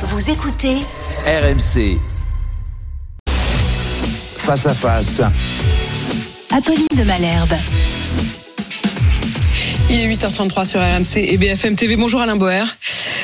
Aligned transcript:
Vous 0.00 0.30
écoutez 0.30 0.76
RMC. 1.26 1.98
Face 3.26 4.66
à 4.66 4.72
face. 4.72 5.20
Apolline 6.52 6.86
de 6.96 7.02
Malherbe. 7.02 7.52
Il 9.90 9.98
est 9.98 10.06
8h33 10.06 10.66
sur 10.66 10.80
RMC 10.80 11.16
et 11.16 11.36
BFM 11.36 11.74
TV. 11.74 11.96
Bonjour 11.96 12.20
Alain 12.22 12.36
Boer. 12.36 12.62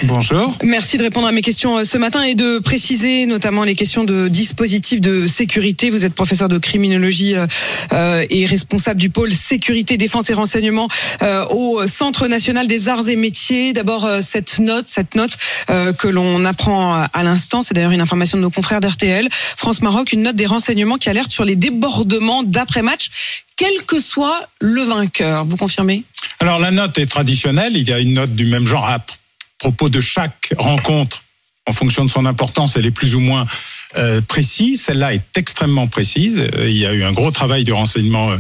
Bonjour. 0.06 0.54
Merci 0.62 0.98
de 0.98 1.02
répondre 1.02 1.26
à 1.26 1.32
mes 1.32 1.40
questions 1.40 1.78
euh, 1.78 1.84
ce 1.84 1.96
matin 1.96 2.22
et 2.22 2.34
de 2.34 2.58
préciser 2.58 3.24
notamment 3.24 3.64
les 3.64 3.74
questions 3.74 4.04
de 4.04 4.28
dispositifs 4.28 5.00
de 5.00 5.26
sécurité. 5.26 5.88
Vous 5.88 6.04
êtes 6.04 6.14
professeur 6.14 6.48
de 6.48 6.58
criminologie 6.58 7.34
euh, 7.34 7.46
euh, 7.92 8.24
et 8.28 8.44
responsable 8.44 9.00
du 9.00 9.08
pôle 9.08 9.32
sécurité, 9.32 9.96
défense 9.96 10.28
et 10.28 10.34
renseignement 10.34 10.88
au 11.50 11.86
Centre 11.86 12.28
national 12.28 12.66
des 12.66 12.88
arts 12.88 13.08
et 13.08 13.16
métiers. 13.16 13.72
D'abord 13.72 14.08
cette 14.20 14.58
note, 14.58 14.88
cette 14.88 15.14
note 15.14 15.36
que 15.98 16.08
l'on 16.08 16.44
apprend 16.44 16.94
à 17.12 17.22
l'instant, 17.22 17.62
c'est 17.62 17.74
d'ailleurs 17.74 17.92
une 17.92 18.00
information 18.00 18.36
de 18.38 18.42
nos 18.42 18.50
confrères 18.50 18.80
d'RTL, 18.80 19.28
France-Maroc, 19.30 20.12
une 20.12 20.22
note 20.22 20.36
des 20.36 20.46
renseignements 20.46 20.98
qui 20.98 21.08
alerte 21.08 21.30
sur 21.30 21.44
les 21.44 21.56
débordements 21.56 22.42
d'après-match, 22.42 23.44
quel 23.56 23.82
que 23.86 24.00
soit 24.00 24.40
le 24.60 24.82
vainqueur. 24.82 25.44
Vous 25.44 25.56
confirmez? 25.56 26.04
Alors 26.40 26.58
la 26.58 26.70
note 26.70 26.98
est 26.98 27.06
traditionnelle, 27.06 27.76
il 27.76 27.88
y 27.88 27.92
a 27.92 28.00
une 28.00 28.14
note 28.14 28.34
du 28.34 28.46
même 28.46 28.66
genre 28.66 28.86
à 28.86 28.98
propos 29.64 29.88
de 29.88 30.00
chaque 30.00 30.52
rencontre 30.58 31.24
en 31.66 31.72
fonction 31.72 32.04
de 32.04 32.10
son 32.10 32.26
importance, 32.26 32.76
elle 32.76 32.84
est 32.84 32.90
plus 32.90 33.14
ou 33.14 33.20
moins 33.20 33.46
euh, 33.96 34.20
précise. 34.20 34.82
Celle-là 34.82 35.14
est 35.14 35.38
extrêmement 35.38 35.86
précise. 35.86 36.38
Euh, 36.38 36.68
il 36.68 36.76
y 36.76 36.84
a 36.84 36.92
eu 36.92 37.02
un 37.02 37.12
gros 37.12 37.30
travail 37.30 37.64
du 37.64 37.72
renseignement 37.72 38.36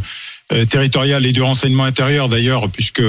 euh, 0.52 0.64
territorial 0.66 1.24
et 1.24 1.32
du 1.32 1.40
renseignement 1.40 1.84
intérieur 1.84 2.28
d'ailleurs, 2.28 2.68
puisque 2.68 3.00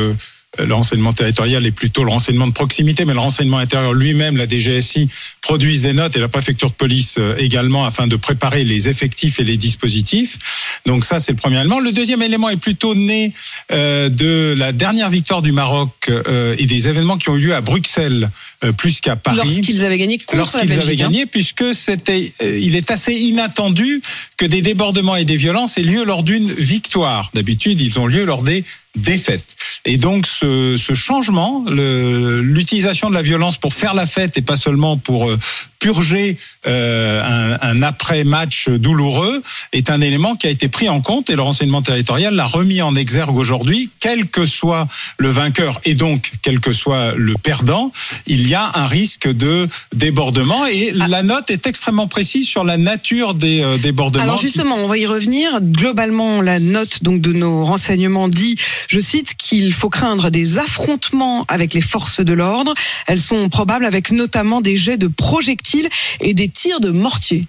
le 0.59 0.73
renseignement 0.73 1.13
territorial 1.13 1.65
est 1.65 1.71
plutôt 1.71 2.03
le 2.03 2.11
renseignement 2.11 2.47
de 2.47 2.53
proximité, 2.53 3.05
mais 3.05 3.13
le 3.13 3.19
renseignement 3.19 3.57
intérieur 3.57 3.93
lui-même, 3.93 4.37
la 4.37 4.47
DGSI, 4.47 5.07
produisent 5.41 5.83
des 5.83 5.93
notes 5.93 6.15
et 6.17 6.19
la 6.19 6.27
préfecture 6.27 6.69
de 6.69 6.75
police 6.75 7.15
euh, 7.19 7.35
également 7.37 7.85
afin 7.85 8.07
de 8.07 8.15
préparer 8.15 8.63
les 8.63 8.89
effectifs 8.89 9.39
et 9.39 9.43
les 9.43 9.57
dispositifs. 9.57 10.37
Donc 10.85 11.05
ça, 11.05 11.19
c'est 11.19 11.31
le 11.31 11.37
premier 11.37 11.59
élément. 11.59 11.79
Le 11.79 11.91
deuxième 11.91 12.21
élément 12.21 12.49
est 12.49 12.57
plutôt 12.57 12.95
né 12.95 13.31
euh, 13.71 14.09
de 14.09 14.55
la 14.57 14.71
dernière 14.71 15.09
victoire 15.09 15.41
du 15.41 15.51
Maroc 15.51 15.91
euh, 16.09 16.55
et 16.57 16.65
des 16.65 16.87
événements 16.89 17.17
qui 17.17 17.29
ont 17.29 17.35
eu 17.35 17.41
lieu 17.47 17.55
à 17.55 17.61
Bruxelles 17.61 18.29
plus 18.77 19.01
qu'à 19.01 19.15
Paris. 19.15 19.37
Lorsqu'ils 19.37 19.85
avaient 19.85 19.97
gagné 19.97 20.17
contre 20.17 20.37
Lorsqu'ils 20.37 20.71
avaient 20.71 20.93
hein. 20.93 20.95
gagné, 20.95 21.25
puisque 21.25 21.73
c'était, 21.73 22.31
il 22.41 22.75
est 22.75 22.89
assez 22.89 23.13
inattendu 23.13 24.01
que 24.37 24.45
des 24.45 24.61
débordements 24.61 25.15
et 25.15 25.25
des 25.25 25.37
violences 25.37 25.77
aient 25.77 25.83
lieu 25.83 26.03
lors 26.03 26.23
d'une 26.23 26.51
victoire. 26.53 27.29
D'habitude, 27.33 27.81
ils 27.81 27.99
ont 27.99 28.07
lieu 28.07 28.25
lors 28.25 28.43
des 28.43 28.63
défaites. 28.95 29.55
Et 29.85 29.97
donc 29.97 30.25
ce, 30.25 30.77
ce 30.77 30.93
changement, 30.93 31.63
l'utilisation 31.67 33.09
de 33.09 33.13
la 33.13 33.21
violence 33.21 33.57
pour 33.57 33.73
faire 33.73 33.93
la 33.93 34.05
fête 34.05 34.37
et 34.37 34.41
pas 34.41 34.55
seulement 34.55 34.97
pour 34.97 35.29
euh, 35.29 35.37
purger 35.85 36.35
euh, 36.65 37.57
un, 37.61 37.75
un 37.75 37.83
après-match 37.83 38.69
douloureux 38.69 39.43
est 39.71 39.91
un 39.91 40.01
élément 40.01 40.35
qui 40.35 40.47
a 40.47 40.49
été 40.49 40.67
pris 40.67 40.89
en 40.89 40.99
compte 40.99 41.29
et 41.29 41.35
le 41.35 41.43
renseignement 41.43 41.83
territorial 41.83 42.33
l'a 42.33 42.47
remis 42.47 42.81
en 42.81 42.95
exergue 42.95 43.37
aujourd'hui, 43.37 43.91
quel 43.99 44.25
que 44.27 44.47
soit 44.47 44.87
le 45.19 45.29
vainqueur 45.29 45.79
et 45.83 45.93
donc 45.93 46.31
quel 46.41 46.59
que 46.59 46.71
soit 46.71 47.13
le 47.15 47.35
perdant, 47.35 47.91
il 48.25 48.47
y 48.47 48.55
a 48.55 48.71
un 48.73 48.87
risque 48.87 49.27
de 49.27 49.67
débordement 49.93 50.65
et 50.65 50.91
ah. 50.99 51.07
la 51.07 51.21
note 51.21 51.51
est 51.51 51.67
extrêmement 51.67 52.07
précise 52.07 52.47
sur 52.47 52.63
la 52.63 52.77
nature 52.77 53.35
des 53.35 53.61
euh, 53.61 53.77
débordements. 53.77 54.23
Alors 54.23 54.41
justement, 54.41 54.77
on 54.77 54.87
va 54.87 54.97
y 54.97 55.05
revenir. 55.05 55.59
Globalement, 55.61 56.41
la 56.41 56.59
note 56.59 57.03
donc 57.03 57.21
de 57.21 57.31
nos 57.31 57.63
renseignements 57.63 58.27
dit, 58.27 58.55
je 58.87 58.99
cite, 58.99 59.35
qu'il 59.35 59.71
faut 59.71 59.89
craindre 59.89 60.31
des 60.31 60.57
affrontements 60.57 61.43
avec 61.47 61.75
les 61.75 61.81
forces 61.81 62.21
de 62.21 62.33
l'ordre. 62.33 62.73
Elles 63.05 63.19
sont 63.19 63.49
probables 63.49 63.85
avec 63.85 64.09
notamment 64.09 64.61
des 64.61 64.77
jets 64.77 64.97
de 64.97 65.07
projectiles 65.07 65.74
et 66.19 66.33
des 66.33 66.49
tirs 66.49 66.79
de 66.79 66.91
mortier. 66.91 67.47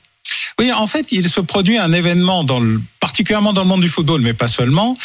Oui, 0.58 0.72
en 0.72 0.86
fait, 0.86 1.12
il 1.12 1.28
se 1.28 1.40
produit 1.40 1.78
un 1.78 1.92
événement, 1.92 2.44
dans 2.44 2.60
le, 2.60 2.80
particulièrement 3.06 3.52
dans 3.52 3.62
le 3.62 3.68
monde 3.68 3.82
du 3.82 3.88
football, 3.88 4.20
mais 4.20 4.34
pas 4.34 4.48
seulement, 4.48 4.96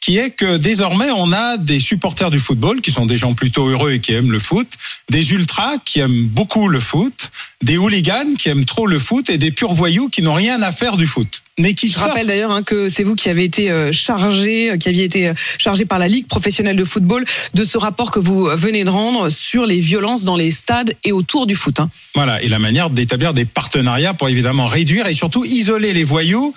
qui 0.00 0.16
est 0.16 0.30
que 0.30 0.56
désormais 0.56 1.10
on 1.10 1.30
a 1.30 1.58
des 1.58 1.78
supporters 1.78 2.30
du 2.30 2.40
football 2.40 2.80
qui 2.80 2.90
sont 2.90 3.04
des 3.04 3.18
gens 3.18 3.34
plutôt 3.34 3.68
heureux 3.68 3.92
et 3.92 4.00
qui 4.00 4.14
aiment 4.14 4.32
le 4.32 4.38
foot, 4.38 4.66
des 5.10 5.32
ultras 5.32 5.76
qui 5.84 6.00
aiment 6.00 6.24
beaucoup 6.24 6.68
le 6.68 6.80
foot, 6.80 7.30
des 7.62 7.76
hooligans 7.76 8.34
qui 8.38 8.48
aiment 8.48 8.64
trop 8.64 8.86
le 8.86 8.98
foot 8.98 9.28
et 9.28 9.36
des 9.36 9.50
purs 9.50 9.74
voyous 9.74 10.08
qui 10.08 10.22
n'ont 10.22 10.32
rien 10.32 10.62
à 10.62 10.72
faire 10.72 10.96
du 10.96 11.06
foot. 11.06 11.42
Mais 11.58 11.74
qui 11.74 11.90
Je 11.90 11.98
rappelle 11.98 12.26
d'ailleurs 12.26 12.50
hein, 12.50 12.62
que 12.62 12.88
c'est 12.88 13.02
vous 13.02 13.14
qui 13.14 13.28
avez 13.28 13.44
été 13.44 13.70
euh, 13.70 13.92
chargé, 13.92 14.70
euh, 14.70 14.76
qui 14.78 14.88
aviez 14.88 15.04
été 15.04 15.28
euh, 15.28 15.34
chargé 15.58 15.84
par 15.84 15.98
la 15.98 16.08
Ligue 16.08 16.26
professionnelle 16.28 16.76
de 16.76 16.84
football 16.84 17.26
de 17.52 17.64
ce 17.64 17.76
rapport 17.76 18.10
que 18.10 18.20
vous 18.20 18.48
venez 18.56 18.84
de 18.84 18.88
rendre 18.88 19.28
sur 19.28 19.66
les 19.66 19.80
violences 19.80 20.24
dans 20.24 20.36
les 20.36 20.50
stades 20.50 20.94
et 21.04 21.12
autour 21.12 21.46
du 21.46 21.54
foot. 21.54 21.78
Hein. 21.78 21.90
Voilà, 22.14 22.42
et 22.42 22.48
la 22.48 22.58
manière 22.58 22.88
d'établir 22.88 23.34
des 23.34 23.44
partenariats 23.44 24.14
pour 24.14 24.30
évidemment 24.30 24.64
réduire 24.64 25.06
et 25.08 25.14
surtout 25.14 25.44
isoler 25.44 25.92
les 25.92 26.04
voyous 26.04 26.54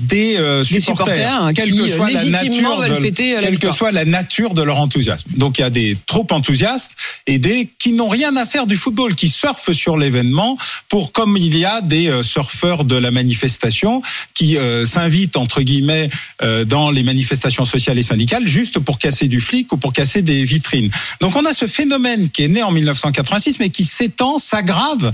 des, 0.00 0.36
euh, 0.36 0.62
supporters, 0.62 1.50
quelle 1.54 1.70
que 1.70 1.88
soit 1.88 2.10
la 2.10 2.24
nature 2.24 2.80
de, 2.80 3.40
quelle 3.40 3.58
que 3.58 3.70
soit 3.70 3.90
la 3.90 4.04
nature 4.04 4.54
de 4.54 4.62
leur 4.62 4.78
enthousiasme. 4.78 5.30
Donc 5.36 5.58
il 5.58 5.62
y 5.62 5.64
a 5.64 5.70
des 5.70 5.96
trop 6.06 6.26
enthousiastes 6.30 6.92
et 7.26 7.38
des 7.38 7.68
qui 7.78 7.92
n'ont 7.92 8.08
rien 8.08 8.36
à 8.36 8.46
faire 8.46 8.66
du 8.66 8.76
football, 8.76 9.14
qui 9.14 9.28
surfent 9.28 9.72
sur 9.72 9.96
l'événement 9.96 10.56
pour 10.88 11.12
comme 11.12 11.36
il 11.36 11.56
y 11.56 11.64
a 11.64 11.80
des 11.80 12.08
euh, 12.08 12.22
surfeurs 12.22 12.84
de 12.84 12.96
la 12.96 13.10
manifestation 13.10 14.02
qui 14.34 14.56
euh, 14.56 14.84
s'invitent 14.84 15.36
entre 15.36 15.62
guillemets 15.62 16.08
euh, 16.42 16.64
dans 16.64 16.90
les 16.90 17.02
manifestations 17.02 17.64
sociales 17.64 17.98
et 17.98 18.02
syndicales 18.02 18.46
juste 18.46 18.78
pour 18.78 18.98
casser 18.98 19.26
du 19.26 19.40
flic 19.40 19.72
ou 19.72 19.78
pour 19.78 19.92
casser 19.92 20.22
des 20.22 20.44
vitrines. 20.44 20.90
Donc 21.20 21.34
on 21.34 21.44
a 21.44 21.54
ce 21.54 21.66
phénomène 21.66 22.30
qui 22.30 22.44
est 22.44 22.48
né 22.48 22.62
en 22.62 22.70
1986 22.70 23.58
mais 23.58 23.70
qui 23.70 23.84
s'étend, 23.84 24.38
s'aggrave, 24.38 25.12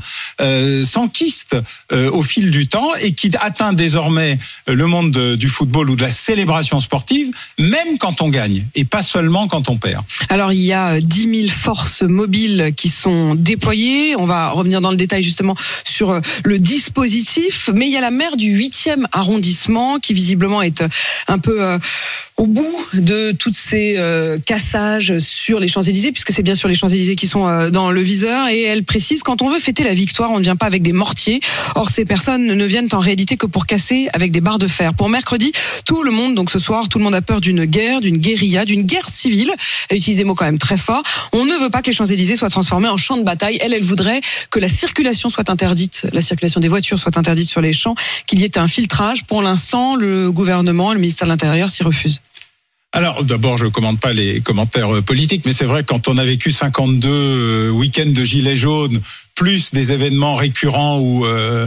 s'enquiste 0.85 1.56
au 1.93 2.23
fil 2.23 2.51
du 2.51 2.67
temps 2.67 2.95
et 2.97 3.12
qui 3.12 3.31
atteint 3.41 3.73
désormais 3.73 4.39
le 4.66 4.86
monde 4.86 5.36
du 5.36 5.48
football 5.48 5.91
ou 5.91 5.97
de 5.97 6.02
la 6.02 6.08
célébration 6.08 6.80
sportive, 6.80 7.30
même 7.58 7.98
quand 7.98 8.22
on 8.22 8.28
gagne 8.28 8.64
et 8.75 8.84
pas 8.84 9.02
seulement 9.02 9.48
quand 9.48 9.69
on 9.69 9.76
perd. 9.76 10.04
Alors 10.28 10.52
il 10.52 10.60
y 10.60 10.72
a 10.72 11.00
10 11.00 11.26
euh, 11.26 11.41
000 11.42 11.48
forces 11.48 12.02
mobiles 12.02 12.72
qui 12.76 12.88
sont 12.88 13.34
déployées. 13.34 14.16
On 14.16 14.26
va 14.26 14.50
revenir 14.50 14.80
dans 14.80 14.91
le 14.91 14.97
détail 14.97 15.22
justement 15.22 15.56
sur 15.84 16.10
euh, 16.10 16.20
le 16.44 16.58
dispositif, 16.58 17.70
mais 17.75 17.86
il 17.86 17.92
y 17.92 17.97
a 17.97 18.00
la 18.00 18.10
maire 18.10 18.36
du 18.36 18.56
8e 18.58 19.04
arrondissement 19.12 19.98
qui 19.98 20.14
visiblement 20.14 20.62
est 20.62 20.82
euh, 20.82 20.88
un 21.28 21.38
peu 21.38 21.78
au 22.36 22.46
bout 22.46 22.86
de 22.94 23.32
toutes 23.32 23.56
ces 23.56 23.98
cassages 24.44 25.19
sur 25.19 25.60
les 25.60 25.69
Champs-Élysées, 25.69 26.12
puisque 26.12 26.32
c'est 26.32 26.42
bien 26.42 26.54
sur 26.54 26.69
les 26.69 26.75
Champs-Élysées 26.75 27.16
qui 27.16 27.26
sont 27.26 27.70
dans 27.70 27.91
le 27.91 28.00
viseur, 28.02 28.48
et 28.48 28.62
elle 28.62 28.84
précise 28.84 29.22
quand 29.22 29.41
on 29.41 29.48
veut 29.48 29.58
fêter 29.58 29.84
la 29.84 29.94
victoire, 29.94 30.31
on 30.32 30.38
ne 30.38 30.42
vient 30.42 30.56
pas 30.56 30.66
avec 30.66 30.82
des 30.82 30.92
mortiers. 30.92 31.41
Or 31.75 31.91
ces 31.91 32.04
personnes 32.04 32.46
ne 32.46 32.64
viennent 32.64 32.88
en 32.92 32.98
réalité 32.98 33.36
que 33.36 33.46
pour 33.46 33.66
casser 33.66 34.08
avec 34.12 34.32
des 34.32 34.41
barres 34.41 34.53
de. 34.59 34.69
Pour 34.97 35.09
mercredi, 35.09 35.53
tout 35.84 36.03
le 36.03 36.10
monde, 36.10 36.34
donc 36.34 36.50
ce 36.50 36.59
soir, 36.59 36.88
tout 36.88 36.98
le 36.98 37.04
monde 37.04 37.15
a 37.15 37.22
peur 37.22 37.41
d'une 37.41 37.65
guerre, 37.65 38.00
d'une 38.00 38.16
guérilla, 38.16 38.65
d'une 38.65 38.82
guerre 38.82 39.09
civile. 39.09 39.53
Elle 39.88 39.98
utilise 39.98 40.16
des 40.16 40.25
mots 40.25 40.34
quand 40.34 40.44
même 40.44 40.59
très 40.59 40.76
forts. 40.76 41.03
On 41.32 41.44
ne 41.44 41.54
veut 41.54 41.70
pas 41.70 41.81
que 41.81 41.87
les 41.87 41.92
Champs-Élysées 41.92 42.37
soient 42.37 42.50
transformés 42.50 42.88
en 42.88 42.97
champ 42.97 43.16
de 43.16 43.22
bataille. 43.22 43.59
Elle, 43.60 43.72
elle 43.72 43.84
voudrait 43.84 44.20
que 44.50 44.59
la 44.59 44.69
circulation 44.69 45.28
soit 45.28 45.48
interdite, 45.50 46.06
la 46.12 46.22
circulation 46.22 46.60
des 46.60 46.69
voitures 46.69 46.98
soit 46.98 47.16
interdite 47.16 47.48
sur 47.48 47.60
les 47.60 47.72
champs, 47.72 47.94
qu'il 48.26 48.41
y 48.41 48.44
ait 48.44 48.59
un 48.59 48.66
filtrage. 48.66 49.25
Pour 49.25 49.43
l'instant, 49.43 49.94
le 49.94 50.32
gouvernement, 50.32 50.93
le 50.93 50.98
ministère 50.98 51.26
de 51.26 51.32
l'Intérieur 51.32 51.70
s'y 51.70 51.82
refuse. 51.82 52.20
Alors 52.97 53.25
d'abord, 53.25 53.56
je 53.56 53.65
ne 53.65 53.71
commande 53.71 53.99
pas 53.99 54.12
les 54.12 54.41
commentaires 54.41 54.94
euh, 54.94 55.03
politiques, 55.03 55.43
mais 55.44 55.53
c'est 55.53 55.65
vrai 55.65 55.82
quand 55.82 56.06
on 56.06 56.16
a 56.16 56.25
vécu 56.25 56.53
52 56.53 57.09
euh, 57.10 57.71
week-ends 57.71 58.06
de 58.06 58.22
gilets 58.22 58.55
jaunes, 58.55 59.00
plus 59.34 59.72
des 59.72 59.93
événements 59.93 60.37
récurrents 60.37 61.00
ou, 61.00 61.27
euh, 61.27 61.66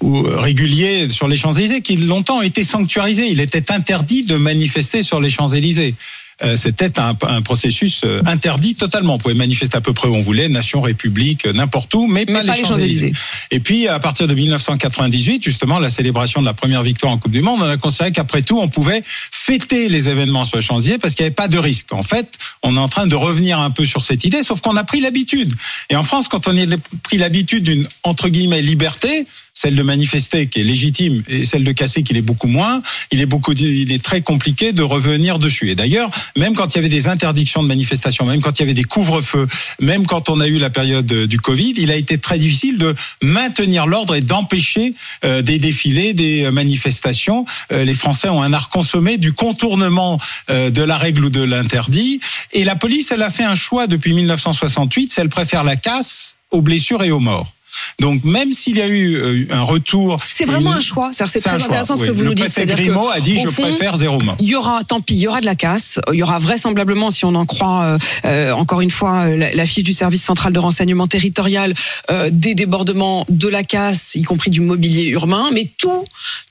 ou 0.00 0.22
réguliers 0.22 1.08
sur 1.08 1.28
les 1.28 1.36
Champs-Élysées, 1.36 1.80
qui 1.80 1.96
longtemps 1.96 2.42
été 2.42 2.64
sanctuarisés. 2.64 3.28
Il 3.30 3.40
était 3.40 3.70
interdit 3.70 4.24
de 4.24 4.34
manifester 4.34 5.04
sur 5.04 5.20
les 5.20 5.30
Champs-Élysées. 5.30 5.94
Euh, 6.42 6.56
c'était 6.56 6.98
un, 6.98 7.14
processus 7.42 8.02
euh, 8.04 8.20
interdit 8.26 8.74
totalement. 8.74 9.14
On 9.14 9.18
pouvait 9.18 9.34
manifester 9.34 9.76
à 9.76 9.80
peu 9.80 9.92
près 9.92 10.08
où 10.08 10.14
on 10.14 10.20
voulait, 10.20 10.48
nation, 10.48 10.80
république, 10.80 11.46
n'importe 11.46 11.94
où, 11.94 12.06
mais, 12.06 12.26
pas, 12.26 12.42
les 12.42 12.64
Champs-Élysées. 12.64 13.12
Et 13.50 13.60
puis, 13.60 13.86
à 13.86 13.98
partir 14.00 14.26
de 14.26 14.34
1998, 14.34 15.44
justement, 15.44 15.78
la 15.78 15.90
célébration 15.90 16.40
de 16.40 16.46
la 16.46 16.54
première 16.54 16.82
victoire 16.82 17.12
en 17.12 17.18
Coupe 17.18 17.32
du 17.32 17.40
Monde, 17.40 17.60
on 17.62 17.68
a 17.68 17.76
considéré 17.76 18.10
qu'après 18.10 18.42
tout, 18.42 18.58
on 18.58 18.68
pouvait 18.68 19.02
fêter 19.04 19.88
les 19.88 20.08
événements 20.08 20.44
sur 20.44 20.56
les 20.56 20.62
Champs-Élysées 20.62 20.98
parce 20.98 21.14
qu'il 21.14 21.22
n'y 21.22 21.26
avait 21.26 21.34
pas 21.34 21.48
de 21.48 21.58
risque. 21.58 21.92
En 21.92 22.02
fait, 22.02 22.36
on 22.62 22.76
est 22.76 22.80
en 22.80 22.88
train 22.88 23.06
de 23.06 23.14
revenir 23.14 23.60
un 23.60 23.70
peu 23.70 23.84
sur 23.84 24.02
cette 24.02 24.24
idée, 24.24 24.42
sauf 24.42 24.60
qu'on 24.60 24.76
a 24.76 24.84
pris 24.84 25.00
l'habitude. 25.00 25.54
Et 25.90 25.96
en 25.96 26.02
France, 26.02 26.28
quand 26.28 26.48
on 26.48 26.56
a 26.56 26.76
pris 27.02 27.18
l'habitude 27.18 27.64
d'une, 27.64 27.86
entre 28.02 28.28
guillemets, 28.28 28.62
liberté, 28.62 29.26
celle 29.52 29.76
de 29.76 29.82
manifester 29.82 30.48
qui 30.48 30.60
est 30.60 30.64
légitime 30.64 31.22
et 31.28 31.44
celle 31.44 31.62
de 31.62 31.72
casser 31.72 32.02
qui 32.02 32.12
l'est 32.12 32.22
beaucoup 32.22 32.48
moins, 32.48 32.82
il 33.12 33.20
est 33.20 33.26
beaucoup, 33.26 33.52
il 33.52 33.92
est 33.92 34.04
très 34.04 34.20
compliqué 34.20 34.72
de 34.72 34.82
revenir 34.82 35.38
dessus. 35.38 35.70
Et 35.70 35.74
d'ailleurs, 35.74 36.10
même 36.36 36.54
quand 36.54 36.74
il 36.74 36.76
y 36.76 36.78
avait 36.78 36.88
des 36.88 37.08
interdictions 37.08 37.62
de 37.62 37.68
manifestation, 37.68 38.24
même 38.24 38.40
quand 38.40 38.58
il 38.58 38.62
y 38.62 38.64
avait 38.64 38.74
des 38.74 38.84
couvre-feux, 38.84 39.46
même 39.80 40.06
quand 40.06 40.28
on 40.28 40.40
a 40.40 40.46
eu 40.46 40.58
la 40.58 40.70
période 40.70 41.06
du 41.06 41.38
Covid, 41.38 41.74
il 41.76 41.90
a 41.90 41.96
été 41.96 42.18
très 42.18 42.38
difficile 42.38 42.78
de 42.78 42.94
maintenir 43.22 43.86
l'ordre 43.86 44.14
et 44.14 44.20
d'empêcher 44.20 44.94
euh, 45.24 45.42
des 45.42 45.58
défilés, 45.58 46.14
des 46.14 46.50
manifestations. 46.50 47.44
Euh, 47.72 47.84
les 47.84 47.94
Français 47.94 48.28
ont 48.28 48.42
un 48.42 48.52
art 48.52 48.68
consommé 48.68 49.18
du 49.18 49.32
contournement 49.32 50.18
euh, 50.50 50.70
de 50.70 50.82
la 50.82 50.96
règle 50.96 51.26
ou 51.26 51.30
de 51.30 51.42
l'interdit. 51.42 52.20
Et 52.52 52.64
la 52.64 52.76
police, 52.76 53.10
elle 53.10 53.22
a 53.22 53.30
fait 53.30 53.44
un 53.44 53.54
choix 53.54 53.86
depuis 53.86 54.12
1968, 54.14 55.14
elle 55.16 55.28
préfère 55.28 55.64
la 55.64 55.76
casse 55.76 56.36
aux 56.50 56.62
blessures 56.62 57.02
et 57.02 57.10
aux 57.10 57.20
morts. 57.20 57.52
Donc 58.00 58.24
même 58.24 58.52
s'il 58.52 58.76
y 58.76 58.82
a 58.82 58.88
eu 58.88 59.14
euh, 59.16 59.46
un 59.50 59.62
retour, 59.62 60.18
c'est 60.26 60.44
vraiment 60.44 60.72
une- 60.72 60.78
un 60.78 60.80
choix. 60.80 61.10
C'est 61.12 61.24
très 61.24 61.48
un 61.50 61.58
choix, 61.58 61.66
intéressant 61.68 61.96
ce 61.96 62.02
oui. 62.02 62.08
que 62.08 62.12
vous 62.12 62.22
le 62.22 62.28
nous 62.28 62.34
dites. 62.34 62.52
que, 62.54 62.62
Grimaud 62.64 63.08
a 63.08 63.20
dit 63.20 63.38
je 63.38 63.48
fond, 63.48 63.62
préfère 63.62 63.96
zéro 63.96 64.18
mort. 64.20 64.36
Il 64.40 64.46
y 64.48 64.54
aura, 64.54 64.82
tant 64.84 65.00
pis, 65.00 65.14
il 65.14 65.20
y 65.20 65.28
aura 65.28 65.40
de 65.40 65.46
la 65.46 65.54
casse. 65.54 66.00
Il 66.12 66.18
y 66.18 66.22
aura 66.22 66.38
vraisemblablement, 66.38 67.10
si 67.10 67.24
on 67.24 67.34
en 67.34 67.46
croit, 67.46 67.82
euh, 67.84 67.98
euh, 68.24 68.52
encore 68.52 68.80
une 68.80 68.90
fois, 68.90 69.28
la, 69.28 69.52
la 69.54 69.66
fiche 69.66 69.84
du 69.84 69.92
service 69.92 70.22
central 70.22 70.52
de 70.52 70.58
renseignement 70.58 71.06
territorial, 71.06 71.74
euh, 72.10 72.30
des 72.32 72.54
débordements, 72.54 73.24
de 73.28 73.48
la 73.48 73.62
casse, 73.64 74.14
y 74.14 74.22
compris 74.22 74.50
du 74.50 74.60
mobilier 74.60 75.06
urbain. 75.08 75.48
Mais 75.52 75.70
tout, 75.78 76.04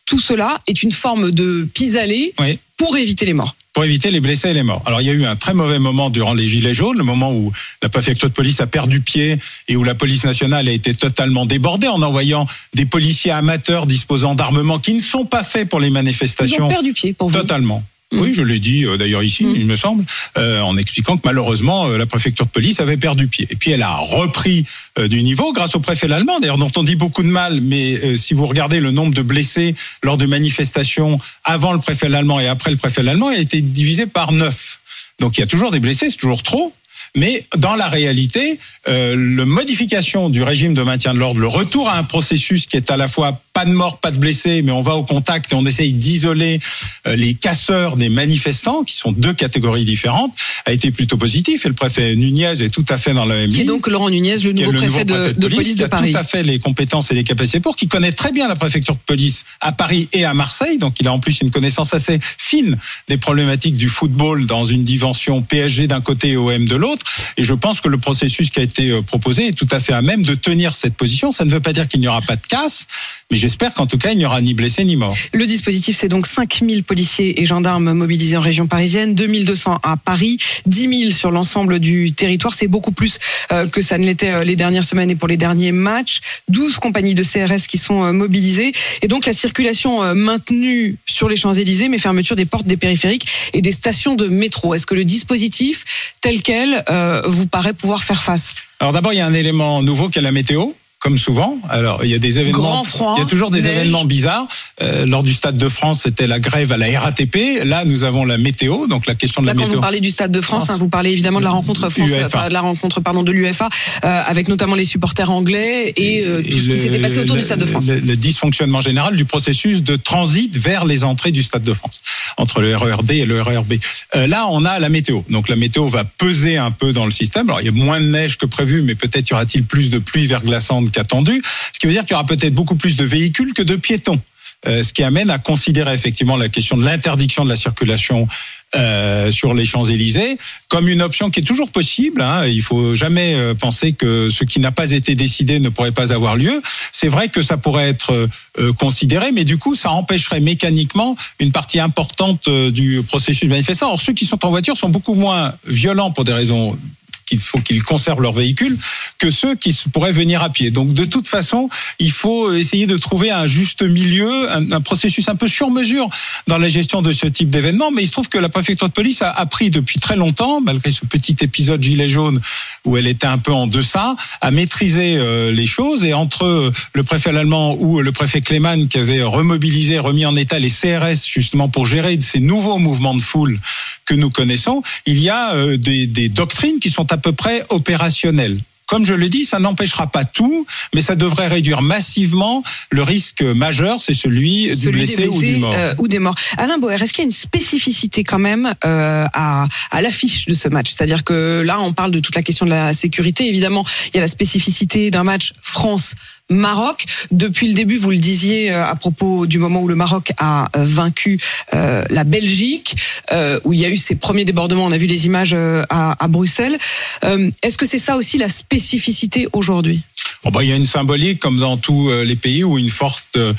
tout 0.06 0.20
cela 0.20 0.58
est 0.68 0.84
une 0.84 0.92
forme 0.92 1.32
de 1.32 1.68
pis-aller 1.74 2.34
Oui. 2.40 2.60
pour 2.78 2.98
éviter 2.98 3.26
les 3.26 3.34
morts. 3.34 3.56
Pour 3.74 3.84
éviter 3.84 4.12
les 4.12 4.20
blessés 4.22 4.50
et 4.50 4.54
les 4.54 4.62
morts. 4.64 4.84
Alors 4.86 5.02
il 5.02 5.08
y 5.08 5.10
a 5.10 5.14
eu 5.14 5.26
un 5.26 5.36
très 5.36 5.54
mauvais 5.54 5.80
moment 5.80 6.10
durant 6.12 6.34
les 6.36 6.48
Gilets 6.48 6.76
jaunes, 6.76 6.98
le 6.98 7.04
moment 7.04 7.34
où 7.34 7.52
la 7.82 7.90
préfecture 7.90 8.30
de 8.30 8.34
police 8.34 8.62
a 8.62 8.68
perdu 8.68 9.02
pied 9.02 9.38
et 9.68 9.76
où 9.76 9.84
la 9.84 9.96
police 9.96 10.24
nationale 10.24 10.68
a 10.70 10.72
été 10.72 10.94
totalement 10.94 11.46
débordée 11.48 11.88
en 11.88 12.02
envoyant 12.04 12.46
des 12.76 12.86
policiers 12.86 13.32
amateurs 13.32 13.88
disposant 13.88 14.36
d'armements 14.36 14.78
qui 14.80 14.94
ne 14.94 15.00
sont 15.02 15.26
pas 15.26 15.44
faits 15.44 15.68
pour 15.70 15.80
les 15.80 15.88
Ils 15.88 15.92
ont 15.92 15.94
manifestations. 15.94 16.68
perdu 16.68 16.94
pied 16.94 17.14
pour 17.14 17.30
vous. 17.30 17.38
Totalement. 17.40 17.84
Mm. 18.14 18.20
Oui, 18.22 18.34
je 18.34 18.42
l'ai 18.44 18.60
dit 18.60 18.86
euh, 18.86 18.98
d'ailleurs 18.98 19.24
ici, 19.24 19.44
Mm. 19.44 19.54
il 19.56 19.66
me 19.66 19.76
semble, 19.76 20.04
euh, 20.38 20.62
en 20.62 20.78
expliquant 20.78 21.18
que 21.18 21.22
malheureusement 21.26 21.88
euh, 21.88 21.98
la 21.98 22.06
préfecture 22.06 22.46
de 22.46 22.52
police 22.52 22.80
avait 22.80 22.98
perdu 22.98 23.28
pied. 23.28 23.48
Et 23.50 23.56
puis 23.56 23.72
elle 23.72 23.82
a 23.82 23.96
repris 23.98 24.66
euh, 25.00 25.08
du 25.08 25.22
niveau 25.24 25.52
grâce 25.54 25.76
au 25.76 25.80
préfet 25.80 26.12
allemand, 26.12 26.40
d'ailleurs 26.40 26.58
dont 26.58 26.72
on 26.76 26.84
dit 26.84 26.96
beaucoup 26.96 27.24
de 27.24 27.28
mal, 27.28 27.60
mais 27.62 27.94
euh, 28.04 28.16
si 28.16 28.34
vous 28.34 28.46
regardez 28.46 28.80
le 28.80 28.92
nombre 28.92 29.14
de 29.14 29.22
blessés 29.22 29.76
lors 30.04 30.18
de 30.18 30.26
manifestations 30.26 31.18
avant 31.44 31.74
le 31.74 31.80
préfet 31.80 32.14
allemand 32.14 32.40
et 32.40 32.48
après 32.48 32.72
le 32.72 32.78
préfet 32.78 33.08
allemand, 33.08 33.30
il 33.32 33.38
a 33.38 33.42
été 33.42 33.62
divisé 33.62 34.06
par 34.06 34.32
neuf. 34.32 34.80
Donc 35.20 35.38
il 35.38 35.42
y 35.42 35.44
a 35.44 35.48
toujours 35.48 35.72
des 35.72 35.80
blessés, 35.80 36.10
c'est 36.10 36.18
toujours 36.18 36.44
trop. 36.44 36.74
Mais 37.16 37.46
dans 37.58 37.76
la 37.76 37.88
réalité, 37.88 38.60
euh, 38.88 39.16
le 39.16 39.46
modification 39.46 40.30
du 40.30 40.42
régime 40.42 40.74
de 40.74 40.82
maintien 40.82 41.14
de 41.14 41.20
l'ordre, 41.20 41.40
le 41.40 41.48
retour 41.48 41.88
à 41.90 41.98
un 41.98 42.04
processus 42.04 42.66
qui 42.66 42.78
est 42.78 42.90
à 42.90 42.98
la 42.98 43.08
fois 43.08 43.40
pas 43.54 43.66
de 43.66 43.72
morts, 43.72 44.00
pas 44.00 44.10
de 44.10 44.18
blessés, 44.18 44.64
mais 44.64 44.72
on 44.72 44.82
va 44.82 44.96
au 44.96 45.04
contact 45.04 45.54
et 45.54 45.56
on 45.56 45.64
essaye 45.64 45.94
d'isoler 45.94 46.60
euh, 47.08 47.16
les 47.16 47.36
casseurs 47.36 47.98
des 47.98 48.10
manifestants, 48.10 48.84
qui 48.84 48.96
sont 48.96 49.12
deux 49.12 49.34
catégories 49.34 49.86
différentes, 49.86 50.34
a 50.66 50.72
été 50.72 50.92
plutôt 50.92 51.18
positif. 51.18 51.66
Et 51.66 51.70
le 51.70 51.76
préfet 51.76 52.16
Nunez 52.16 52.64
est 52.64 52.70
tout 52.70 52.86
à 52.90 52.98
fait 52.98 53.14
dans 53.14 53.26
la 53.26 53.36
même 53.36 53.50
Qui 53.52 53.62
est 53.62 53.66
donc 53.66 53.88
Laurent 53.88 54.10
Nunez, 54.10 54.38
le 54.38 54.54
qui 54.54 54.62
nouveau 54.62 54.72
le 54.72 54.78
préfet, 54.80 55.06
nouveau 55.06 55.28
de, 55.28 55.32
de 55.34 55.48
police 55.48 55.74
qui 55.74 55.76
de 55.76 55.84
a 55.84 55.88
Paris. 55.88 56.12
tout 56.12 56.18
à 56.18 56.24
fait 56.24 56.42
les 56.42 56.58
compétences 56.58 57.12
et 57.12 57.14
les 57.14 57.24
capacités 57.24 57.60
pour, 57.60 57.76
qui 57.76 57.88
connaît 57.88 58.12
très 58.12 58.32
bien 58.32 58.48
la 58.48 58.56
préfecture 58.56 58.96
de 58.96 59.02
police 59.06 59.46
à 59.62 59.72
Paris 59.72 60.10
et 60.14 60.26
à 60.26 60.34
Marseille. 60.34 60.80
Donc 60.80 61.00
il 61.00 61.08
a 61.08 61.14
en 61.14 61.20
plus 61.20 61.42
une 61.42 61.52
connaissance 61.52 61.94
assez 61.94 62.18
fine 62.22 62.76
des 63.08 63.18
problématiques 63.18 63.76
du 63.76 63.88
football 63.88 64.48
dans 64.48 64.64
une 64.64 64.84
dimension 64.84 65.44
PSG 65.44 65.86
d'un 65.88 66.02
côté 66.02 66.30
et 66.30 66.38
OM 66.38 66.66
de 66.66 66.76
l'autre. 66.76 67.06
Et 67.38 67.44
je 67.44 67.54
pense 67.54 67.82
que 67.82 67.90
le 67.90 68.00
processus 68.00 68.50
qui 68.50 68.60
a 68.60 68.64
été 68.64 68.90
euh, 68.90 69.02
proposé 69.04 69.48
est 69.48 69.52
tout 69.52 69.68
à 69.70 69.80
fait 69.80 69.94
à 69.94 70.02
même 70.02 70.24
de 70.24 70.34
tenir 70.34 70.74
cette 70.74 70.96
position. 70.96 71.32
Ça 71.32 71.46
ne 71.46 71.52
veut 71.52 71.60
pas 71.60 71.74
dire 71.74 71.88
qu'il 71.88 72.00
n'y 72.00 72.08
aura 72.08 72.22
pas 72.22 72.36
de 72.36 72.48
casse, 72.48 72.88
mais 73.30 73.38
j'espère 73.44 73.74
qu'en 73.74 73.88
tout 73.88 73.98
cas 73.98 74.12
il 74.14 74.18
n'y 74.18 74.26
aura 74.26 74.40
ni 74.40 74.54
blessés 74.54 74.86
ni 74.86 74.96
morts. 74.96 75.18
Le 75.34 75.46
dispositif, 75.46 75.98
c'est 75.98 76.08
donc 76.08 76.28
5000 76.28 76.84
policiers 76.84 77.42
et 77.42 77.46
gendarmes 77.46 77.92
mobilisés 77.92 78.38
en 78.38 78.42
région 78.42 78.68
parisienne, 78.68 79.16
2200 79.16 79.80
à 79.84 79.98
Paris, 79.98 80.38
10 80.66 81.00
000 81.00 81.12
sur 81.12 81.30
l'ensemble 81.30 81.80
du 81.80 82.14
territoire. 82.14 82.54
C'est 82.54 82.70
beaucoup 82.70 82.94
plus 82.94 83.20
euh, 83.52 83.68
que 83.68 83.82
ça 83.82 83.98
ne 83.98 84.06
l'était 84.06 84.32
euh, 84.32 84.44
les 84.46 84.56
dernières 84.56 84.86
semaines 84.86 85.10
et 85.10 85.16
pour 85.16 85.28
les 85.28 85.36
derniers 85.36 85.74
matchs. 85.74 86.22
12 86.48 86.78
compagnies 86.78 87.16
de 87.16 87.24
CRS 87.24 87.68
qui 87.68 87.78
sont 87.78 88.04
euh, 88.04 88.14
mobilisées. 88.14 88.72
Et 89.02 89.10
donc 89.10 89.26
la 89.26 89.34
circulation 89.34 90.16
maintenue 90.16 90.98
sur 91.06 91.28
les 91.28 91.36
Champs-Élysées, 91.36 91.90
mais 91.90 91.98
fermeture 91.98 92.38
des 92.38 92.46
portes 92.46 92.66
des 92.66 92.78
périphériques 92.78 93.28
et 93.52 93.62
des 93.62 93.74
stations 93.74 94.16
de 94.16 94.28
métro. 94.28 94.74
Est-ce 94.74 94.86
que 94.86 94.96
le 94.96 95.04
dispositif 95.04 95.84
tel 96.22 96.42
quel 96.42 96.84
euh, 96.90 97.22
vous 97.26 97.48
paraît 97.48 97.74
pouvoir 97.74 98.04
faire 98.04 98.24
face? 98.24 98.56
Alors 98.80 98.94
d'abord 98.94 99.14
il 99.14 99.18
y 99.18 99.22
a 99.22 99.26
un 99.26 99.34
élément 99.34 99.84
nouveau 99.84 100.10
qui 100.10 100.20
est 100.20 100.22
la 100.22 100.32
météo. 100.32 100.72
Comme 101.04 101.18
souvent, 101.18 101.58
alors 101.70 102.06
il 102.06 102.12
y 102.12 102.14
a 102.14 102.18
des 102.18 102.40
événements, 102.40 102.60
Grand 102.60 102.84
froid, 102.86 103.16
il 103.18 103.24
y 103.24 103.26
a 103.26 103.28
toujours 103.28 103.52
des 103.52 103.62
neige. 103.62 103.76
événements 103.76 104.06
bizarres. 104.06 104.48
Euh, 104.82 105.06
lors 105.06 105.22
du 105.22 105.34
Stade 105.34 105.58
de 105.58 105.68
France, 105.68 106.04
c'était 106.04 106.28
la 106.28 106.40
grève 106.40 106.72
à 106.72 106.78
la 106.78 106.98
RATP. 106.98 107.66
Là, 107.66 107.84
nous 107.84 108.06
avons 108.06 108.24
la 108.24 108.38
météo, 108.38 108.88
donc 108.88 109.06
la 109.06 109.14
question 109.14 109.42
de 109.42 109.48
Là, 109.48 109.54
la 109.54 109.58
quand 109.58 109.64
météo. 109.66 109.76
vous 109.80 109.82
parlez 109.82 110.00
du 110.00 110.12
Stade 110.12 110.32
de 110.32 110.40
France, 110.40 110.64
France. 110.64 110.78
hein, 110.78 110.80
vous 110.80 110.88
parlez 110.88 111.12
évidemment 111.12 111.40
de 111.40 111.44
la 111.44 111.50
rencontre 111.52 111.90
France, 111.90 112.10
enfin, 112.26 112.48
de 112.48 112.54
la 112.54 112.62
rencontre 112.62 113.02
pardon 113.02 113.22
de 113.22 113.34
l'UEFA, 113.34 113.68
euh, 114.06 114.22
avec 114.28 114.48
notamment 114.48 114.76
les 114.76 114.86
supporters 114.86 115.30
anglais 115.30 115.92
et, 115.98 116.24
euh, 116.26 116.42
tout 116.42 116.58
ce 116.58 116.70
qui 116.70 116.80
s'était 116.80 117.00
passé 117.00 117.20
autour 117.20 117.36
le- 117.36 117.42
du 117.42 117.46
Stade 117.46 117.60
de 117.60 117.66
France. 117.66 117.86
Le, 117.88 118.00
le 118.00 118.16
dysfonctionnement 118.16 118.80
général 118.80 119.18
du 119.18 119.26
processus 119.26 119.84
de 119.84 119.98
transit 119.98 120.56
vers 120.58 120.86
les 120.86 121.04
entrées 121.04 121.32
du 121.32 121.44
Stade 121.44 121.64
de 121.64 121.74
France, 121.74 122.02
entre 122.38 122.62
le 122.62 122.78
RERD 122.78 123.12
et 123.12 123.26
le 123.26 123.42
RERB. 123.42 123.74
Là, 124.16 124.48
on 124.50 124.64
a 124.64 124.80
la 124.80 124.88
météo. 124.88 125.20
Donc 125.30 125.50
la 125.50 125.58
météo 125.58 125.86
va 125.88 126.06
peser 126.06 126.56
un 126.56 126.72
peu 126.72 126.94
dans 126.94 127.04
le 127.04 127.12
système. 127.12 127.50
Alors 127.50 127.60
il 127.60 127.66
y 127.66 127.70
a 127.70 127.74
moins 127.74 128.00
de 128.00 128.06
neige 128.08 128.38
que 128.38 128.46
prévu, 128.46 128.82
mais 128.84 128.96
peut-être 128.96 129.30
y 129.30 129.34
aura-t-il 129.34 129.66
plus 129.66 129.90
de 129.90 130.00
pluie 130.00 130.28
verglaçante 130.28 130.93
qu'attendu. 130.94 131.42
Ce 131.74 131.80
qui 131.80 131.88
veut 131.88 131.94
dire 131.94 132.04
qu'il 132.04 132.12
y 132.12 132.14
aura 132.14 132.26
peut-être 132.26 132.54
beaucoup 132.54 132.76
plus 132.76 132.96
de 132.96 133.04
véhicules 133.04 133.54
que 133.54 133.62
de 133.62 133.76
piétons. 133.76 134.22
Euh, 134.66 134.82
ce 134.82 134.94
qui 134.94 135.04
amène 135.04 135.30
à 135.30 135.40
considérer 135.40 135.94
effectivement 135.94 136.38
la 136.38 136.48
question 136.48 136.78
de 136.78 136.86
l'interdiction 136.86 137.44
de 137.44 137.50
la 137.50 137.58
circulation 137.58 138.30
euh, 138.76 139.30
sur 139.30 139.54
les 139.54 139.66
Champs-Élysées 139.66 140.38
comme 140.70 140.88
une 140.88 141.02
option 141.02 141.30
qui 141.30 141.42
est 141.42 141.44
toujours 141.44 141.70
possible. 141.70 142.22
Hein. 142.22 142.48
Il 142.48 142.62
faut 142.62 142.96
jamais 142.96 143.34
euh, 143.36 143.54
penser 143.54 143.92
que 143.92 144.30
ce 144.30 144.46
qui 144.46 144.62
n'a 144.62 144.72
pas 144.72 144.92
été 144.92 145.16
décidé 145.16 145.60
ne 145.60 145.68
pourrait 145.68 145.92
pas 145.92 146.14
avoir 146.14 146.38
lieu. 146.38 146.62
C'est 146.94 147.10
vrai 147.10 147.28
que 147.28 147.42
ça 147.42 147.58
pourrait 147.58 147.90
être 147.90 148.30
considéré, 148.78 149.32
mais 149.32 149.44
du 149.44 149.58
coup, 149.58 149.76
ça 149.76 149.92
empêcherait 149.92 150.40
mécaniquement 150.40 151.18
une 151.40 151.52
partie 151.52 151.80
importante 151.80 152.48
du 152.50 153.02
processus 153.04 153.50
manifestant. 153.50 153.92
Or, 153.92 154.02
ceux 154.02 154.14
qui 154.14 154.26
sont 154.26 154.46
en 154.46 154.50
voiture 154.50 154.78
sont 154.78 154.90
beaucoup 154.90 155.16
moins 155.16 155.54
violents 155.66 156.12
pour 156.12 156.24
des 156.24 156.34
raisons 156.34 156.78
qu'il 157.26 157.40
faut 157.40 157.60
qu'ils 157.60 157.84
conservent 157.84 158.22
leur 158.22 158.34
véhicule 158.34 158.78
que 159.18 159.30
ceux 159.30 159.56
qui 159.56 159.76
pourraient 159.92 160.12
venir 160.12 160.44
à 160.44 160.50
pied. 160.50 160.72
Donc 160.72 160.94
de 160.94 161.06
toute 161.06 161.28
façon, 161.28 161.70
il 162.00 162.12
faut 162.12 162.54
essayer 162.54 162.86
de 162.86 162.98
trouver 162.98 163.32
un 163.32 163.48
juste 163.48 163.82
milieu, 163.82 164.52
un, 164.52 164.82
processus 164.82 165.30
un 165.30 165.36
peu 165.36 165.48
sur 165.48 165.70
mesure 165.70 166.10
dans 166.48 166.58
la 166.58 166.68
gestion 166.68 167.02
de 167.02 167.12
ce 167.12 167.28
type 167.28 167.50
d'événement. 167.50 167.92
Mais 167.92 168.04
il 168.04 168.08
se 168.08 168.12
trouve 168.12 168.30
que 168.30 168.38
la 168.38 168.50
préfecture 168.50 168.88
de 168.88 168.94
police 168.94 169.22
a 169.22 169.32
appris 169.32 169.70
depuis 169.70 170.00
très 170.00 170.16
longtemps, 170.16 170.62
malgré 170.62 170.92
ce 170.92 171.06
petit 171.06 171.38
épisode 171.42 171.82
gilet 171.82 172.10
jaune 172.10 172.42
où 172.86 172.98
elle 172.98 173.08
était 173.08 173.28
un 173.28 173.38
peu 173.38 173.54
en 173.54 173.68
deçà, 173.68 174.16
à 174.42 174.52
maîtriser 174.52 175.16
euh, 175.18 175.52
les 175.52 175.68
choses. 175.68 176.04
Et 176.04 176.14
entre 176.14 176.72
le 176.94 177.04
préfet 177.04 177.30
allemand 177.30 177.78
ou 177.80 178.02
le 178.02 178.12
préfet 178.12 178.42
Kleman 178.42 178.88
qui 178.88 178.98
avait 178.98 179.24
remobilisé, 179.24 180.00
remis 180.00 180.26
en 180.26 180.36
état 180.36 180.60
les 180.60 180.70
CRS 180.70 181.26
justement 181.26 181.70
pour 181.70 181.86
gérer 181.86 182.18
ces 182.22 182.40
nouveaux 182.40 182.78
mouvements 182.78 183.16
de 183.16 183.22
foule 183.22 183.60
que 184.06 184.14
nous 184.14 184.30
connaissons, 184.30 184.82
il 185.06 185.20
y 185.20 185.30
a 185.30 185.54
euh, 185.56 185.78
des, 185.78 186.08
des 186.08 186.30
doctrines 186.30 186.80
qui 186.80 186.90
sont 186.90 187.12
à 187.12 187.18
peu 187.18 187.32
près 187.34 187.64
opérationnelles. 187.70 188.58
Comme 188.86 189.06
je 189.06 189.14
le 189.16 189.30
dis, 189.30 189.46
ça 189.46 189.60
n'empêchera 189.60 190.08
pas 190.12 190.26
tout, 190.26 190.68
mais 190.94 191.02
ça 191.02 191.16
devrait 191.16 191.48
réduire 191.48 191.82
massivement 191.82 192.62
le 192.92 193.02
risque 193.02 193.42
majeur, 193.42 194.02
c'est 194.02 194.14
celui, 194.14 194.76
du 194.76 194.92
blessé, 194.92 195.16
des 195.24 195.28
ou 195.30 195.32
du 195.40 195.40
blessés, 195.40 195.60
mort. 195.60 195.74
euh, 195.74 195.94
ou 195.98 196.08
des 196.08 196.20
morts. 196.20 196.36
Alain 196.58 196.78
Boer, 196.78 197.02
est-ce 197.02 197.12
qu'il 197.14 197.20
y 197.20 197.26
a 197.26 197.26
une 197.26 197.32
spécificité 197.32 198.24
quand 198.24 198.40
même 198.40 198.72
euh, 198.86 199.26
à, 199.34 199.68
à 199.90 200.02
l'affiche 200.02 200.46
de 200.48 200.54
ce 200.54 200.68
match? 200.68 200.92
C'est-à-dire 200.92 201.24
que 201.24 201.64
là, 201.66 201.80
on 201.80 201.94
parle 201.94 202.12
de 202.12 202.20
toute 202.20 202.36
la 202.36 202.44
question 202.44 202.66
de 202.66 202.72
la 202.72 202.94
sécurité. 202.94 203.48
Évidemment, 203.48 203.86
il 204.14 204.18
y 204.18 204.20
a 204.20 204.22
la 204.22 204.28
spécificité 204.28 205.10
d'un 205.10 205.24
match 205.24 205.54
France. 205.62 206.14
Maroc. 206.50 207.06
Depuis 207.32 207.68
le 207.68 207.74
début, 207.74 207.98
vous 207.98 208.12
le 208.12 208.18
disiez 208.18 208.72
euh, 208.72 208.86
à 208.86 208.96
propos 208.96 209.46
du 209.46 209.60
moment 209.60 209.82
où 209.82 209.88
le 209.88 209.96
Maroc 209.96 210.32
a 210.38 210.70
euh, 210.76 210.84
vaincu 210.84 211.40
euh, 211.74 212.04
la 212.10 212.24
Belgique, 212.24 212.96
euh, 213.32 213.60
où 213.64 213.74
il 213.74 213.80
y 213.80 213.86
a 213.86 213.90
eu 213.90 213.98
ces 213.98 214.16
premiers 214.16 214.46
débordements. 214.46 214.86
On 214.86 214.92
a 214.92 214.98
vu 214.98 215.08
les 215.08 215.26
images 215.26 215.54
euh, 215.54 215.84
à, 215.90 216.24
à 216.24 216.28
Bruxelles. 216.28 216.78
Euh, 217.24 217.50
Est-ce 217.64 217.78
que 217.78 217.86
c'est 217.86 218.00
ça 218.00 218.16
aussi 218.18 218.38
la 218.38 218.50
spécificité 218.50 219.48
aujourd'hui? 219.54 220.02
Bon, 220.44 220.52
bah, 220.52 220.64
il 220.64 220.70
y 220.70 220.74
a 220.74 220.76
une 220.76 220.86
symbolique, 220.86 221.40
comme 221.40 221.60
dans 221.60 221.78
tous 221.78 222.12
les 222.12 222.36
pays, 222.36 222.66
où 222.66 222.78
une 222.78 222.90
euh, 223.38 223.54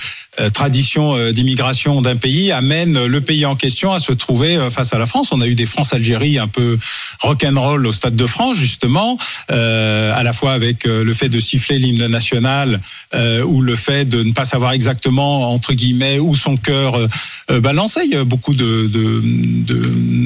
tradition 0.52 1.16
euh, 1.16 1.32
d'immigration 1.32 2.02
d'un 2.02 2.16
pays 2.16 2.52
amène 2.52 3.06
le 3.06 3.20
pays 3.20 3.46
en 3.46 3.56
question 3.56 3.92
à 3.92 3.98
se 3.98 4.12
trouver 4.12 4.56
euh, 4.56 4.70
face 4.70 4.92
à 4.92 4.98
la 4.98 5.06
France. 5.06 5.32
On 5.32 5.40
a 5.40 5.46
eu 5.46 5.54
des 5.54 5.66
France-Algérie 5.66 6.38
un 6.38 6.48
peu 6.48 6.78
rock'n'roll 7.20 7.86
au 7.86 7.92
Stade 7.92 8.16
de 8.16 8.26
France, 8.26 8.56
justement, 8.56 9.16
euh, 9.50 10.12
à 10.14 10.22
la 10.22 10.32
fois 10.32 10.52
avec 10.52 10.86
euh, 10.86 11.04
le 11.04 11.14
fait 11.14 11.28
de 11.28 11.40
siffler 11.40 11.78
l'hymne 11.78 12.06
national 12.06 12.80
euh, 13.14 13.42
ou 13.42 13.60
le 13.60 13.76
fait 13.76 14.04
de 14.04 14.22
ne 14.22 14.32
pas 14.32 14.44
savoir 14.44 14.72
exactement, 14.72 15.52
entre 15.52 15.72
guillemets, 15.72 16.18
où 16.18 16.34
son 16.34 16.56
cœur 16.56 16.96
euh, 16.96 17.08
euh, 17.50 17.60
balançait. 17.60 18.02
Il 18.04 18.12
y 18.12 18.16
a 18.16 18.24
beaucoup 18.24 18.54
de, 18.54 18.90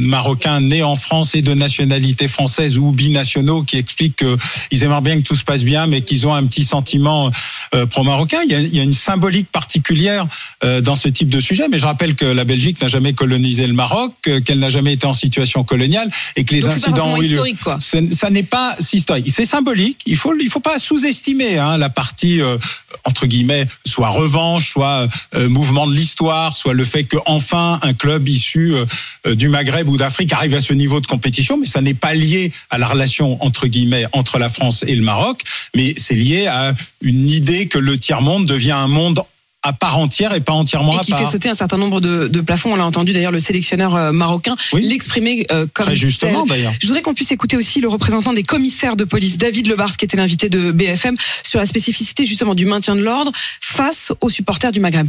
Marocains 0.09 0.61
nés 0.61 0.83
en 0.83 0.97
France 0.97 1.35
et 1.35 1.43
de 1.43 1.55
nationalité 1.55 2.29
française 2.29 2.79
ou 2.79 2.93
binationaux 2.93 3.63
qui 3.63 3.77
expliquent 3.77 4.25
qu'ils 4.71 4.85
aimeraient 4.85 5.01
bien 5.03 5.21
que 5.21 5.27
tout 5.27 5.37
se 5.37 5.45
passe 5.45 5.65
bien, 5.65 5.87
mais 5.87 6.01
qu'ils 6.01 6.27
ont 6.27 6.35
un 6.35 6.47
petit 6.47 6.65
sentiment 6.65 7.31
euh, 7.75 7.87
pro-marocain. 7.87 8.39
Il 8.45 8.75
y 8.75 8.81
a 8.81 8.83
une 8.83 8.95
symbolique 8.95 9.51
particulière 9.53 9.98
particulière 9.99 10.27
euh, 10.65 10.81
dans 10.81 10.95
ce 10.95 11.09
type 11.09 11.29
de 11.29 11.41
sujet. 11.41 11.69
Mais 11.69 11.79
je 11.79 11.87
rappelle 11.87 12.15
que 12.15 12.25
la 12.25 12.45
Belgique 12.45 12.81
n'a 12.81 12.89
jamais 12.89 13.13
colonisé 13.13 13.67
le 13.67 13.73
Maroc, 13.73 14.13
euh, 14.27 14.41
qu'elle 14.41 14.59
n'a 14.59 14.71
jamais 14.71 14.93
été 14.93 15.07
en 15.07 15.13
situation 15.13 15.65
coloniale 15.65 16.11
et 16.37 16.45
que 16.45 16.55
les 16.55 16.61
Donc, 16.61 16.73
c'est 16.73 16.81
pas 16.81 16.91
incidents 16.91 17.13
ont 17.13 17.17
eu 17.17 17.23
lieu. 17.23 17.31
historique, 17.33 17.61
quoi. 17.63 17.79
Ça 17.81 18.31
n'est 18.31 18.43
pas 18.43 18.77
si 18.81 18.99
historique. 18.99 19.31
C'est 19.33 19.47
symbolique. 19.47 20.01
Il 20.07 20.17
faut, 20.17 20.35
il 20.39 20.49
faut 20.49 20.61
pas 20.61 20.79
sous-estimer 20.79 21.59
hein, 21.59 21.77
la 21.77 21.89
partie 21.89 22.41
euh, 22.41 22.59
entre 23.05 23.27
guillemets, 23.27 23.67
soit 23.87 24.09
revanche, 24.09 24.71
soit 24.71 25.09
euh, 25.35 25.49
mouvement 25.49 25.87
de 25.87 25.95
l'histoire, 25.95 26.57
soit 26.57 26.75
le 26.75 26.85
fait 26.85 27.05
que 27.05 27.17
enfin 27.27 27.79
un 27.83 27.95
club 27.95 28.29
issu 28.29 28.75
euh, 28.75 29.35
du 29.35 29.49
Maghreb 29.49 29.89
ou 29.89 29.97
d'Afrique 29.97 30.33
arrive 30.33 30.55
à 30.55 30.61
ce 30.61 30.73
niveau 30.73 31.01
de 31.01 31.07
compétition. 31.07 31.57
Mais 31.57 31.67
ça 31.67 31.81
n'est 31.81 31.95
pas 31.95 32.15
lié 32.15 32.53
à 32.71 32.79
la 32.79 32.87
relation 32.87 33.43
entre 33.43 33.67
guillemets 33.67 34.07
entre 34.13 34.39
la 34.39 34.49
France 34.49 34.85
et 34.87 34.95
le 34.95 35.03
Maroc, 35.03 35.41
mais 35.75 35.95
c'est 35.97 36.15
lié 36.15 36.47
à 36.47 36.75
une 37.01 37.29
idée 37.29 37.67
que 37.67 37.79
le 37.79 37.99
tiers 37.99 38.23
monde 38.23 38.47
devient 38.47 38.73
un 38.73 38.89
monde 38.89 39.23
à 39.69 39.73
part 39.73 39.99
entière 39.99 40.33
et 40.35 40.41
pas 40.41 40.53
entièrement 40.55 40.95
Et 40.95 40.99
à 40.99 41.01
qui 41.01 41.11
part. 41.13 41.21
fait 41.21 41.27
sauter 41.27 41.49
un 41.49 41.55
certain 41.55 41.77
nombre 41.77 42.01
de, 42.01 42.27
de 42.29 42.41
plafonds. 42.41 42.73
On 42.73 42.77
l'a 42.77 42.87
entendu 42.87 43.13
d'ailleurs 43.13 43.33
le 43.33 43.41
sélectionneur 43.41 43.95
euh, 43.95 44.13
marocain 44.13 44.55
Oui. 44.73 44.83
l'exprimer 44.87 45.47
euh, 45.53 45.67
comme 45.73 45.87
Très 45.87 45.97
justement 45.97 46.47
d'ailleurs. 46.47 46.73
Je 46.81 46.87
voudrais 46.87 47.03
qu'on 47.03 47.15
puisse 47.15 47.33
écouter 47.33 47.57
aussi 47.57 47.81
le 47.81 47.89
représentant 47.89 48.33
des 48.33 48.43
commissaires 48.43 48.97
de 48.97 49.05
police, 49.05 49.37
David 49.37 49.67
Levars, 49.67 49.97
qui 49.97 50.05
était 50.07 50.17
l'invité 50.17 50.49
de 50.49 50.73
BFM, 50.73 51.17
sur 51.47 51.59
la 51.61 51.67
spécificité 51.67 52.25
justement 52.25 52.55
du 52.55 52.65
maintien 52.65 52.97
de 52.97 53.03
l'ordre 53.03 53.31
face 53.61 54.13
aux 54.21 54.31
supporters 54.31 54.73
du 54.73 54.81
Maghreb. 54.81 55.09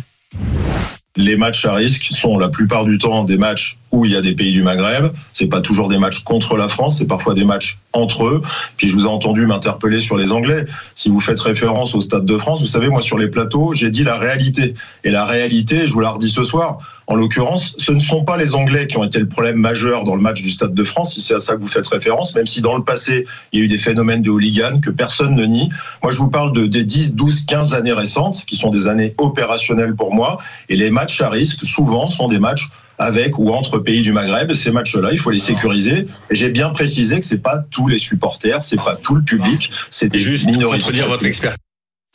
Les 1.16 1.36
matchs 1.36 1.66
à 1.66 1.74
risque 1.74 2.10
sont 2.12 2.38
la 2.38 2.50
plupart 2.50 2.86
du 2.86 2.98
temps 2.98 3.24
des 3.24 3.38
matchs 3.38 3.78
où 3.92 4.06
il 4.06 4.12
y 4.12 4.16
a 4.16 4.22
des 4.22 4.34
pays 4.34 4.52
du 4.52 4.62
Maghreb. 4.62 5.12
C'est 5.34 5.48
pas 5.48 5.62
toujours 5.62 5.90
des 5.90 5.98
matchs 5.98 6.24
contre 6.24 6.56
la 6.56 6.68
France, 6.68 7.00
c'est 7.00 7.08
parfois 7.08 7.34
des 7.34 7.44
matchs 7.44 7.80
entre 7.94 8.26
eux. 8.26 8.42
Puis 8.78 8.88
je 8.88 8.96
vous 8.96 9.06
ai 9.06 9.10
entendu 9.10 9.46
m'interpeller 9.48 10.00
sur 10.00 10.18
les 10.18 10.32
Anglais. 10.32 10.66
Si 10.94 11.10
vous 11.10 11.20
faites 11.20 11.40
référence 11.40 11.96
au 11.96 12.02
Stade 12.02 12.26
de 12.26 12.38
France, 12.38 12.62
vous 12.62 12.68
savez, 12.68 12.90
moi 12.90 13.02
sur 13.02 13.18
les 13.18 13.28
plateaux, 13.28 13.74
j'ai 13.74 13.90
dit 13.90 14.04
la 14.04 14.18
réalité. 14.18 14.76
Et 15.04 15.10
la 15.10 15.26
réalité, 15.26 15.88
je 15.88 15.94
vous 15.94 16.00
la 16.00 16.12
redis 16.12 16.30
ce 16.30 16.44
soir, 16.44 16.78
en 17.10 17.16
l'occurrence, 17.16 17.76
ce 17.80 17.92
ne 17.92 17.98
sont 17.98 18.24
pas 18.24 18.38
les 18.38 18.54
Anglais 18.54 18.86
qui 18.86 18.98
ont 18.98 19.04
été 19.04 19.18
le 19.18 19.28
problème 19.28 19.56
majeur 19.56 20.04
dans 20.04 20.16
le 20.16 20.22
match 20.22 20.42
du 20.44 20.52
Stade 20.52 20.76
de 20.76 20.84
France, 20.84 21.16
si 21.16 21.22
c'est 21.22 21.34
à 21.34 21.40
ça 21.40 21.56
que 21.56 21.62
vous 21.62 21.68
faites 21.68 21.88
référence, 21.88 22.36
même 22.36 22.46
si 22.46 22.62
dans 22.62 22.78
le 22.78 22.84
passé, 22.84 23.26
il 23.52 23.60
y 23.60 23.62
a 23.64 23.66
eu 23.66 23.68
des 23.68 23.80
phénomènes 23.80 24.22
de 24.22 24.30
hooligan 24.30 24.80
que 24.80 24.92
personne 24.92 25.34
ne 25.34 25.44
nie. 25.44 25.70
Moi, 26.04 26.12
je 26.12 26.18
vous 26.18 26.30
parle 26.30 26.54
de, 26.54 26.68
des 26.68 26.84
10, 26.84 27.16
12, 27.16 27.48
15 27.48 27.74
années 27.74 27.94
récentes, 27.94 28.46
qui 28.46 28.56
sont 28.56 28.70
des 28.70 28.88
années 28.88 29.14
opérationnelles 29.18 29.96
pour 29.96 30.14
moi. 30.14 30.38
Et 30.70 30.76
les 30.76 30.92
matchs 30.92 31.20
à 31.22 31.30
risque, 31.30 31.66
souvent, 31.66 32.12
sont 32.12 32.28
des 32.28 32.38
matchs 32.38 32.70
avec 33.00 33.40
ou 33.40 33.54
entre 33.54 33.80
pays 33.80 34.04
du 34.04 34.14
Maghreb. 34.14 34.54
Ces 34.54 34.70
matchs-là, 34.70 35.10
il 35.12 35.18
faut 35.18 35.32
les 35.32 35.40
sécuriser. 35.40 36.06
Et 36.30 36.36
j'ai 36.36 36.52
bien 36.52 36.70
précisé 36.70 37.20
que 37.20 37.26
c'est 37.26 37.42
pas 37.42 37.58
tous 37.72 37.88
les 37.88 37.98
supporters, 37.98 38.62
c'est 38.62 38.78
pas 38.78 38.96
tout 38.96 39.16
le 39.16 39.24
public, 39.24 39.72
c'est 39.90 40.10
des 40.10 40.20
Juste 40.20 40.46
minorités. 40.46 40.84
contredire 40.84 41.08
votre 41.08 41.26
expert. 41.26 41.56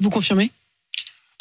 Vous 0.01 0.11
confirmez? 0.11 0.53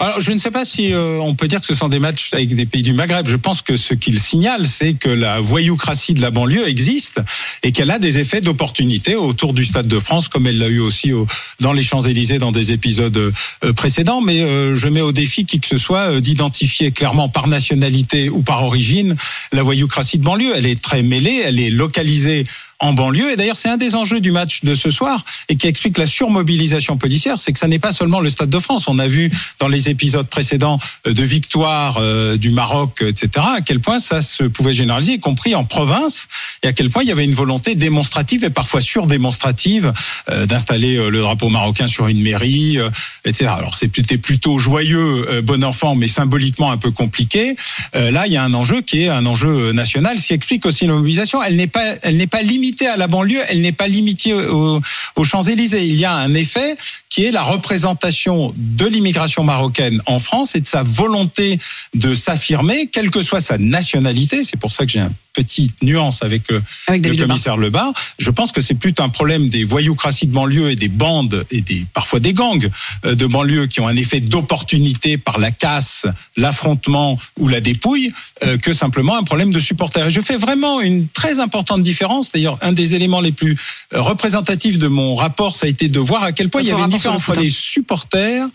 Alors, 0.04 0.20
je 0.20 0.34
ne 0.34 0.38
sais 0.38 0.52
pas 0.52 0.66
si 0.66 0.92
euh, 0.92 1.18
on 1.22 1.34
peut 1.34 1.48
dire 1.48 1.62
que 1.62 1.66
ce 1.66 1.74
sont 1.76 1.88
des 1.88 2.00
matchs 2.00 2.34
avec 2.34 2.54
des 2.54 2.66
pays 2.66 2.82
du 2.82 2.92
Maghreb. 2.92 3.26
Je 3.26 3.38
pense 3.38 3.62
que 3.62 3.78
ce 3.78 3.94
qu'il 3.94 4.20
signale, 4.20 4.68
c'est 4.68 4.96
que 4.96 5.08
la 5.08 5.40
voyoucratie 5.40 6.14
de 6.14 6.22
la 6.22 6.30
banlieue 6.30 6.68
existe 6.68 7.22
et 7.64 7.72
qu'elle 7.72 7.90
a 7.90 8.00
des 8.00 8.20
effets 8.20 8.42
d'opportunité 8.42 9.16
autour 9.16 9.54
du 9.54 9.64
Stade 9.64 9.88
de 9.88 10.00
France, 10.00 10.28
comme 10.28 10.46
elle 10.46 10.58
l'a 10.58 10.68
eu 10.68 10.82
aussi 10.82 11.14
au- 11.14 11.26
dans 11.62 11.72
les 11.72 11.84
Champs-Élysées 11.84 12.38
dans 12.38 12.52
des 12.52 12.74
épisodes 12.74 13.16
euh, 13.16 13.72
précédents. 13.74 14.20
Mais 14.20 14.42
euh, 14.42 14.76
je 14.76 14.90
mets 14.90 15.00
au 15.00 15.14
défi 15.14 15.46
qui 15.46 15.62
que 15.62 15.68
ce 15.68 15.78
soit 15.78 16.12
euh, 16.12 16.20
d'identifier 16.20 16.92
clairement 16.92 17.30
par 17.30 17.48
nationalité 17.48 18.30
ou 18.30 18.42
par 18.42 18.66
origine 18.66 19.16
la 19.54 19.64
voyoucratie 19.64 20.18
de 20.18 20.24
banlieue. 20.26 20.52
Elle 20.54 20.66
est 20.66 20.82
très 20.84 21.02
mêlée, 21.02 21.44
elle 21.46 21.62
est 21.62 21.70
localisée 21.70 22.44
en 22.80 22.94
banlieue. 22.94 23.32
Et 23.32 23.36
d'ailleurs, 23.36 23.58
c'est 23.58 23.70
un 23.70 23.78
des 23.78 23.96
enjeux 23.96 24.20
du 24.20 24.32
match 24.32 24.62
de 24.64 24.74
ce 24.74 24.90
soir 24.90 25.24
et 25.50 25.56
qui 25.56 25.68
explique 25.68 25.98
la 25.98 26.06
surmobilisation 26.06 26.98
policière. 26.98 27.40
C'est 27.40 27.54
que 27.54 27.60
ça 27.60 27.68
n'est 27.68 27.80
pas 27.80 27.92
seulement 27.92 28.20
le 28.20 28.30
Stade 28.30 28.50
de 28.50 28.60
France. 28.60 28.88
On 28.88 29.00
a 29.00 29.08
vu 29.08 29.32
dans 29.60 29.68
les 29.68 29.90
épisodes 29.90 30.28
précédents 30.28 30.80
euh, 31.08 31.14
de 31.14 31.24
victoire 31.24 31.98
euh, 32.00 32.38
du 32.38 32.50
Maroc, 32.50 33.04
etc., 33.06 33.46
à 33.58 33.62
quel 33.62 33.80
point 33.80 34.00
ça 34.00 34.22
se 34.22 34.44
pouvait 34.44 34.74
généraliser, 34.74 35.14
y 35.14 35.20
compris 35.20 35.56
en 35.56 35.64
province, 35.64 36.28
et 36.64 36.68
à 36.68 36.74
quel 36.74 36.90
point 36.90 37.04
il 37.04 37.10
y 37.10 37.12
avait 37.12 37.26
une 37.26 37.34
volonté 37.34 37.76
démonstrative 37.76 38.44
et 38.44 38.50
parfois 38.50 38.82
surdémonstrative 38.82 39.94
euh, 40.30 40.46
d'installer 40.46 41.10
le 41.10 41.20
drapeau 41.20 41.50
marocain 41.50 41.88
sur 41.88 42.08
une 42.08 42.22
mairie, 42.22 42.78
etc. 43.26 43.52
Alors 43.58 43.76
c'était 43.76 44.18
plutôt 44.18 44.58
joyeux, 44.58 45.42
bon 45.44 45.64
enfant, 45.64 45.96
mais 45.96 46.08
symboliquement 46.08 46.72
un 46.72 46.78
peu 46.78 46.92
compliqué. 46.92 47.56
Là, 47.94 48.28
il 48.28 48.34
y 48.34 48.38
a 48.38 48.44
un 48.44 48.54
enjeu 48.54 48.82
qui 48.82 49.04
est 49.04 49.10
un 49.10 49.26
enjeu 49.26 49.72
national, 49.72 50.18
ce 50.18 50.28
qui 50.28 50.34
explique 50.34 50.66
aussi 50.66 50.86
la 50.86 50.94
mobilisation. 50.94 51.42
Elle 51.42 51.56
n'est 51.56 51.68
pas, 51.68 51.96
elle 52.02 52.18
n'est 52.18 52.28
pas 52.28 52.42
limitée 52.42 52.63
à 52.88 52.98
la 52.98 53.08
banlieue, 53.08 53.42
elle 53.50 53.62
n'est 53.62 53.72
pas 53.72 53.88
limitée 53.88 54.34
aux, 54.34 54.82
aux 55.16 55.24
Champs-Élysées. 55.24 55.86
Il 55.86 55.96
y 55.96 56.06
a 56.06 56.14
un 56.14 56.34
effet 56.34 56.76
qui 57.10 57.26
est 57.26 57.32
la 57.32 57.44
représentation 57.44 58.54
de 58.58 58.88
l'immigration 58.88 59.44
marocaine 59.44 60.02
en 60.08 60.18
France 60.18 60.56
et 60.56 60.62
de 60.62 60.66
sa 60.66 60.82
volonté 60.82 61.60
de 61.94 62.14
s'affirmer, 62.16 62.88
quelle 62.88 63.12
que 63.12 63.22
soit 63.22 63.40
sa 63.40 63.60
nationalité. 63.60 64.44
C'est 64.44 64.58
pour 64.58 64.72
ça 64.72 64.86
que 64.86 64.92
j'ai 64.92 65.00
un 65.00 65.12
petite 65.34 65.82
nuance 65.82 66.24
avec, 66.24 66.52
euh, 66.52 66.62
Avec 66.88 67.06
le 67.06 67.16
commissaire 67.16 67.58
Lebar. 67.58 67.92
Je 68.20 68.30
pense 68.30 68.52
que 68.52 68.62
c'est 68.62 68.76
plutôt 68.76 69.04
un 69.04 69.10
problème 69.10 69.50
des 69.50 69.64
voyoucraties 69.64 70.28
de 70.28 70.32
banlieue 70.32 70.70
et 70.70 70.76
des 70.76 70.90
bandes 70.90 71.46
et 71.52 71.62
des 71.62 71.86
parfois 71.94 72.20
des 72.20 72.34
gangs 72.34 72.70
euh, 73.06 73.16
de 73.16 73.26
banlieue 73.26 73.68
qui 73.68 73.82
ont 73.82 73.88
un 73.88 73.96
effet 73.96 74.20
d'opportunité 74.20 75.18
par 75.18 75.40
la 75.40 75.52
casse, 75.52 76.06
l'affrontement 76.38 77.20
ou 77.40 77.48
la 77.48 77.62
dépouille 77.62 78.14
euh, 78.44 78.58
que 78.58 78.74
simplement 78.74 79.18
un 79.18 79.24
problème 79.24 79.52
de 79.52 79.60
supporters. 79.60 80.08
Et 80.08 80.12
je 80.12 80.22
fais 80.22 80.38
vraiment 80.38 80.82
une 80.82 81.08
très 81.08 81.40
importante 81.40 81.82
différence. 81.84 82.32
D'ailleurs, 82.32 82.53
un 82.62 82.72
des 82.72 82.96
éléments 82.96 83.22
les 83.22 83.32
plus 83.32 83.58
euh, 83.94 84.02
représentatifs 84.02 84.78
de 84.78 84.88
mon 84.88 85.16
rapport, 85.16 85.56
ça 85.56 85.66
a 85.66 85.70
été 85.70 85.88
de 85.88 86.00
voir 86.00 86.24
à 86.24 86.32
quel 86.32 86.50
point 86.50 86.62
il 86.62 86.68
y 86.68 86.72
avait 86.72 86.84
une 86.84 86.90
différence 86.90 87.22
entre 87.30 87.38
hein. 87.38 87.42
les 87.42 87.50
supporters, 87.50 88.48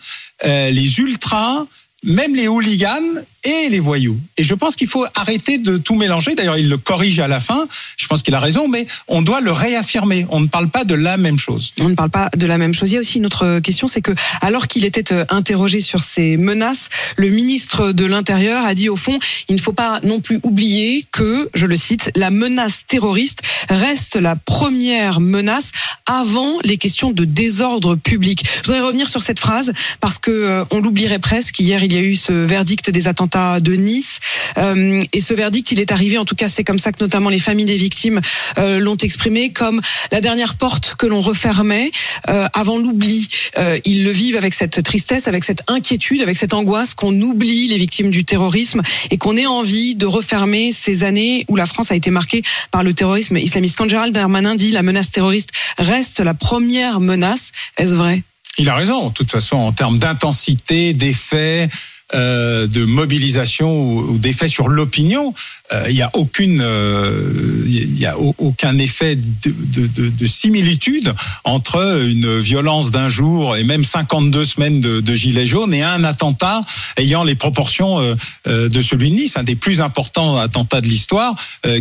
euh, 0.45 0.69
les 0.69 0.99
ultras, 0.99 1.65
même 2.03 2.35
les 2.35 2.47
hooligans 2.47 3.23
et 3.43 3.69
les 3.69 3.79
voyous. 3.79 4.17
Et 4.37 4.43
je 4.43 4.53
pense 4.53 4.75
qu'il 4.75 4.87
faut 4.87 5.05
arrêter 5.15 5.57
de 5.57 5.77
tout 5.77 5.95
mélanger. 5.95 6.35
D'ailleurs, 6.35 6.57
il 6.57 6.69
le 6.69 6.77
corrige 6.77 7.19
à 7.19 7.27
la 7.27 7.39
fin. 7.39 7.67
Je 7.97 8.07
pense 8.07 8.21
qu'il 8.21 8.35
a 8.35 8.39
raison, 8.39 8.67
mais 8.67 8.85
on 9.07 9.21
doit 9.21 9.41
le 9.41 9.51
réaffirmer. 9.51 10.25
On 10.29 10.39
ne 10.39 10.47
parle 10.47 10.69
pas 10.69 10.83
de 10.83 10.95
la 10.95 11.17
même 11.17 11.37
chose. 11.37 11.71
On 11.79 11.89
ne 11.89 11.95
parle 11.95 12.09
pas 12.09 12.29
de 12.35 12.45
la 12.45 12.57
même 12.57 12.73
chose. 12.73 12.91
Il 12.91 12.95
y 12.95 12.97
a 12.97 12.99
aussi 12.99 13.17
une 13.17 13.25
autre 13.25 13.59
question, 13.59 13.87
c'est 13.87 14.01
que 14.01 14.11
alors 14.41 14.67
qu'il 14.67 14.85
était 14.85 15.13
euh, 15.13 15.25
interrogé 15.29 15.79
sur 15.79 16.03
ces 16.03 16.37
menaces, 16.37 16.89
le 17.15 17.29
ministre 17.29 17.91
de 17.91 18.05
l'Intérieur 18.05 18.65
a 18.65 18.73
dit 18.73 18.89
au 18.89 18.97
fond, 18.97 19.19
il 19.47 19.55
ne 19.55 19.61
faut 19.61 19.73
pas 19.73 19.99
non 20.03 20.19
plus 20.19 20.39
oublier 20.43 21.05
que, 21.11 21.49
je 21.53 21.65
le 21.65 21.75
cite, 21.75 22.11
la 22.15 22.31
menace 22.31 22.83
terroriste 22.87 23.41
reste 23.69 24.15
la 24.15 24.35
première 24.35 25.19
menace 25.19 25.71
avant 26.05 26.57
les 26.63 26.77
questions 26.77 27.11
de 27.11 27.25
désordre 27.25 27.95
public. 27.95 28.43
Je 28.63 28.67
voudrais 28.67 28.81
revenir 28.81 29.09
sur 29.09 29.23
cette 29.23 29.39
phrase 29.39 29.73
parce 29.99 30.17
que 30.17 30.31
euh, 30.31 30.65
on 30.71 30.79
l'oublierait 30.79 31.19
presque. 31.19 31.59
Hier, 31.59 31.83
il 31.83 31.93
y 31.93 31.97
a 31.97 32.01
eu 32.01 32.15
ce 32.15 32.33
verdict 32.33 32.89
des 32.89 33.07
attentats 33.07 33.59
de 33.59 33.73
Nice 33.73 34.19
Euh, 34.57 35.03
et 35.13 35.21
ce 35.21 35.33
verdict, 35.33 35.71
il 35.71 35.79
est 35.79 35.91
arrivé. 35.91 36.17
En 36.17 36.25
tout 36.25 36.35
cas, 36.35 36.47
c'est 36.47 36.63
comme 36.63 36.79
ça 36.79 36.91
que 36.91 37.03
notamment 37.03 37.29
les 37.29 37.39
familles 37.39 37.65
des 37.65 37.77
victimes 37.77 38.21
euh, 38.57 38.79
l'ont 38.79 38.97
exprimé 38.97 39.51
comme 39.51 39.81
la 40.11 40.21
dernière 40.21 40.55
porte 40.55 40.95
que 40.97 41.05
l'on 41.05 41.21
refermait 41.21 41.91
euh, 42.27 42.47
avant 42.53 42.77
l'oubli. 42.77 43.27
Euh, 43.57 43.79
ils 43.85 44.03
le 44.03 44.11
vivent 44.11 44.37
avec 44.37 44.53
cette 44.53 44.83
tristesse, 44.83 45.27
avec 45.27 45.43
cette 45.43 45.63
inquiétude, 45.67 46.21
avec 46.21 46.37
cette 46.37 46.53
angoisse 46.53 46.93
qu'on 46.93 47.19
oublie 47.21 47.67
les 47.67 47.77
victimes 47.77 48.11
du 48.11 48.25
terrorisme 48.25 48.81
et 49.11 49.17
qu'on 49.17 49.37
ait 49.37 49.45
envie 49.45 49.95
de 49.95 50.05
refermer 50.05 50.71
ces 50.71 51.03
années 51.03 51.45
où 51.47 51.55
la 51.55 51.65
France 51.65 51.91
a 51.91 51.95
été 51.95 52.11
marquée 52.11 52.41
par 52.71 52.83
le 52.83 52.93
terrorisme 52.93 53.37
Quand 53.77 53.89
Gérald 53.89 54.13
Darmanin 54.13 54.55
dit 54.55 54.71
la 54.71 54.83
menace 54.83 55.11
terroriste 55.11 55.49
reste 55.77 56.19
la 56.19 56.33
première 56.33 56.99
menace, 56.99 57.51
est-ce 57.77 57.93
vrai? 57.93 58.23
Il 58.57 58.69
a 58.69 58.75
raison. 58.75 59.09
De 59.09 59.13
toute 59.13 59.31
façon, 59.31 59.55
en 59.55 59.71
termes 59.71 59.99
d'intensité, 59.99 60.93
d'effet, 60.93 61.69
euh, 62.15 62.65
de 62.65 62.85
mobilisation 62.85 63.83
ou, 63.83 64.17
d'effet 64.17 64.47
sur 64.47 64.67
l'opinion, 64.67 65.31
euh, 65.71 65.85
il 65.89 65.93
n'y 65.93 66.01
a 66.01 66.09
aucune, 66.13 66.59
euh, 66.59 67.63
il 67.67 68.09
aucun 68.39 68.79
effet 68.79 69.15
de, 69.15 69.21
de, 69.45 69.85
de, 69.85 70.09
de 70.09 70.25
similitude 70.25 71.13
entre 71.43 71.77
une 72.09 72.39
violence 72.39 72.89
d'un 72.89 73.09
jour 73.09 73.55
et 73.57 73.63
même 73.63 73.83
52 73.83 74.43
semaines 74.43 74.81
de, 74.81 75.15
gilets 75.15 75.45
jaunes 75.45 75.71
et 75.71 75.83
un 75.83 76.03
attentat 76.03 76.63
ayant 76.97 77.23
les 77.23 77.35
proportions 77.35 77.99
de 78.45 78.81
celui 78.81 79.11
de 79.11 79.15
Nice, 79.15 79.37
un 79.37 79.43
des 79.43 79.55
plus 79.55 79.81
importants 79.81 80.37
attentats 80.37 80.81
de 80.81 80.87
l'histoire, 80.87 81.35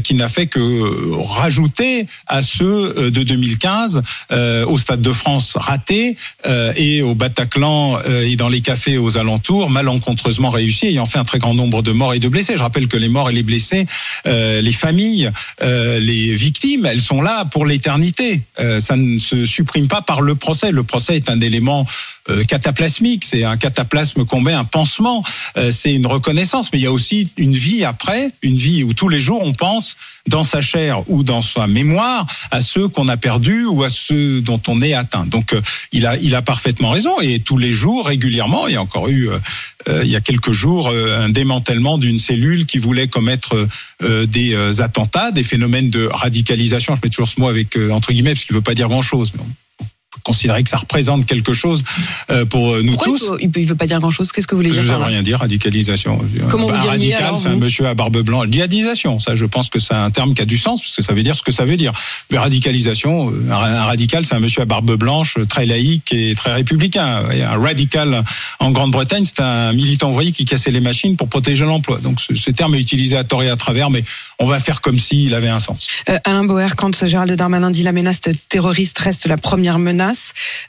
qui 0.04 0.14
n'a 0.14 0.28
fait 0.28 0.46
que 0.46 0.60
rajouter 1.22 2.06
à 2.26 2.42
ceux 2.42 3.10
de 3.10 3.22
2015 3.22 4.02
euh, 4.32 4.66
au 4.66 4.76
Stade 4.76 5.00
de 5.00 5.12
France 5.12 5.56
raté 5.56 6.16
et 6.76 7.02
au 7.02 7.14
Bataclan 7.14 8.00
et 8.02 8.36
dans 8.36 8.48
les 8.48 8.60
cafés 8.60 8.98
aux 8.98 9.16
alentours 9.16 9.70
malencontreusement 9.70 10.17
réussi, 10.48 10.86
ayant 10.86 11.06
fait 11.06 11.18
un 11.18 11.24
très 11.24 11.38
grand 11.38 11.54
nombre 11.54 11.82
de 11.82 11.92
morts 11.92 12.14
et 12.14 12.18
de 12.18 12.28
blessés. 12.28 12.56
Je 12.56 12.62
rappelle 12.62 12.88
que 12.88 12.96
les 12.96 13.08
morts 13.08 13.30
et 13.30 13.32
les 13.32 13.42
blessés, 13.42 13.86
euh, 14.26 14.60
les 14.60 14.72
familles, 14.72 15.30
euh, 15.62 15.98
les 15.98 16.34
victimes, 16.34 16.86
elles 16.86 17.00
sont 17.00 17.20
là 17.20 17.44
pour 17.44 17.66
l'éternité. 17.66 18.42
Euh, 18.60 18.80
ça 18.80 18.96
ne 18.96 19.18
se 19.18 19.44
supprime 19.44 19.88
pas 19.88 20.02
par 20.02 20.20
le 20.20 20.34
procès. 20.34 20.70
Le 20.70 20.82
procès 20.82 21.16
est 21.16 21.30
un 21.30 21.40
élément 21.40 21.86
cataplasmique, 22.46 23.24
c'est 23.24 23.44
un 23.44 23.56
cataplasme 23.56 24.26
qu'on 24.26 24.42
met, 24.42 24.52
un 24.52 24.64
pansement, 24.64 25.24
c'est 25.70 25.94
une 25.94 26.06
reconnaissance, 26.06 26.70
mais 26.70 26.78
il 26.78 26.82
y 26.82 26.86
a 26.86 26.92
aussi 26.92 27.30
une 27.38 27.54
vie 27.54 27.86
après, 27.86 28.32
une 28.42 28.56
vie 28.56 28.84
où 28.84 28.92
tous 28.92 29.08
les 29.08 29.18
jours 29.18 29.40
on 29.42 29.54
pense 29.54 29.96
dans 30.28 30.44
sa 30.44 30.60
chair 30.60 31.02
ou 31.08 31.22
dans 31.22 31.42
sa 31.42 31.66
mémoire 31.66 32.26
à 32.50 32.60
ceux 32.60 32.88
qu'on 32.88 33.08
a 33.08 33.16
perdus 33.16 33.66
ou 33.66 33.82
à 33.82 33.88
ceux 33.88 34.40
dont 34.40 34.60
on 34.68 34.80
est 34.82 34.94
atteint. 34.94 35.26
Donc 35.26 35.52
euh, 35.52 35.60
il 35.92 36.06
a 36.06 36.16
il 36.16 36.34
a 36.34 36.42
parfaitement 36.42 36.90
raison 36.90 37.20
et 37.20 37.40
tous 37.40 37.58
les 37.58 37.72
jours 37.72 38.06
régulièrement 38.06 38.68
il 38.68 38.74
y 38.74 38.76
a 38.76 38.82
encore 38.82 39.08
eu 39.08 39.28
euh, 39.28 39.38
euh, 39.88 40.04
il 40.04 40.10
y 40.10 40.16
a 40.16 40.20
quelques 40.20 40.52
jours 40.52 40.88
euh, 40.88 41.24
un 41.24 41.28
démantèlement 41.28 41.98
d'une 41.98 42.18
cellule 42.18 42.66
qui 42.66 42.78
voulait 42.78 43.08
commettre 43.08 43.66
des 44.00 44.80
attentats, 44.80 45.30
des 45.32 45.42
phénomènes 45.42 45.90
de 45.90 46.06
radicalisation. 46.06 46.94
Je 46.94 47.00
mets 47.02 47.08
toujours 47.08 47.28
ce 47.28 47.40
mot 47.40 47.48
avec 47.48 47.76
entre 47.90 48.12
guillemets 48.12 48.32
parce 48.32 48.44
qu'il 48.44 48.54
ne 48.54 48.58
veut 48.58 48.64
pas 48.64 48.74
dire 48.74 48.88
grand-chose. 48.88 49.32
Considérer 50.24 50.62
que 50.64 50.70
ça 50.70 50.78
représente 50.78 51.26
quelque 51.26 51.52
chose 51.52 51.84
euh, 52.30 52.44
pour 52.44 52.74
euh, 52.74 52.82
nous 52.82 52.92
Pourquoi 52.94 53.12
il 53.12 53.18
tous. 53.20 53.28
peut- 53.28 53.38
il 53.40 53.50
peut- 53.50 53.60
il 53.60 53.66
veut 53.66 53.74
pas 53.76 53.86
dire 53.86 53.98
grand 54.00 54.10
chose 54.10 54.32
Qu'est-ce 54.32 54.46
que 54.46 54.54
vous 54.54 54.58
voulez 54.62 54.70
Je 54.70 54.80
dire 54.80 54.84
ne 54.84 54.88
par 54.88 54.98
là? 55.00 55.06
rien 55.06 55.22
dire, 55.22 55.38
radicalisation. 55.38 56.18
Comment 56.50 56.66
vous 56.66 56.72
un 56.72 56.76
diriez, 56.78 57.14
radical, 57.14 57.36
c'est 57.36 57.48
un 57.48 57.52
vous 57.52 57.58
monsieur 57.60 57.86
à 57.86 57.94
barbe 57.94 58.18
blanche. 58.22 58.46
Djihadisation, 58.50 59.18
ça, 59.20 59.34
je 59.34 59.44
pense 59.44 59.68
que 59.68 59.78
c'est 59.78 59.94
un 59.94 60.10
terme 60.10 60.34
qui 60.34 60.42
a 60.42 60.44
du 60.44 60.56
sens, 60.58 60.80
parce 60.82 60.96
que 60.96 61.02
ça 61.02 61.12
veut 61.12 61.22
dire 61.22 61.36
ce 61.36 61.42
que 61.42 61.52
ça 61.52 61.64
veut 61.64 61.76
dire. 61.76 61.92
Mais 62.30 62.38
radicalisation, 62.38 63.30
euh, 63.30 63.50
un 63.52 63.54
un 63.78 63.84
radical, 63.84 64.24
c'est 64.24 64.34
un 64.34 64.40
monsieur 64.40 64.62
à 64.62 64.64
barbe 64.64 64.96
blanche, 64.96 65.36
très 65.48 65.66
laïque 65.66 66.12
et 66.12 66.34
très 66.34 66.54
républicain. 66.54 67.28
Et 67.30 67.42
un 67.42 67.58
radical 67.58 68.24
en 68.60 68.70
Grande-Bretagne, 68.70 69.24
c'est 69.24 69.40
un 69.40 69.72
militant 69.72 70.10
ouvrier 70.10 70.32
qui 70.32 70.44
cassait 70.46 70.70
les 70.70 70.80
machines 70.80 71.16
pour 71.16 71.28
protéger 71.28 71.64
l'emploi. 71.64 71.98
Donc 71.98 72.20
ce, 72.20 72.34
ce 72.34 72.50
terme 72.50 72.74
est 72.74 72.80
utilisé 72.80 73.16
à 73.16 73.24
tort 73.24 73.42
et 73.42 73.50
à 73.50 73.56
travers, 73.56 73.90
mais 73.90 74.02
on 74.38 74.46
va 74.46 74.58
faire 74.58 74.80
comme 74.80 74.98
s'il 74.98 75.34
avait 75.34 75.48
un 75.48 75.58
sens. 75.60 75.86
Euh, 76.08 76.18
Alain 76.24 76.44
Bauer, 76.44 76.74
quand 76.76 77.06
Gérald 77.06 77.30
Darmanin 77.32 77.70
dit 77.70 77.82
la 77.82 77.92
menace 77.92 78.20
terroriste 78.48 78.98
reste 78.98 79.26
la 79.26 79.36
première 79.36 79.78
menace, 79.78 79.97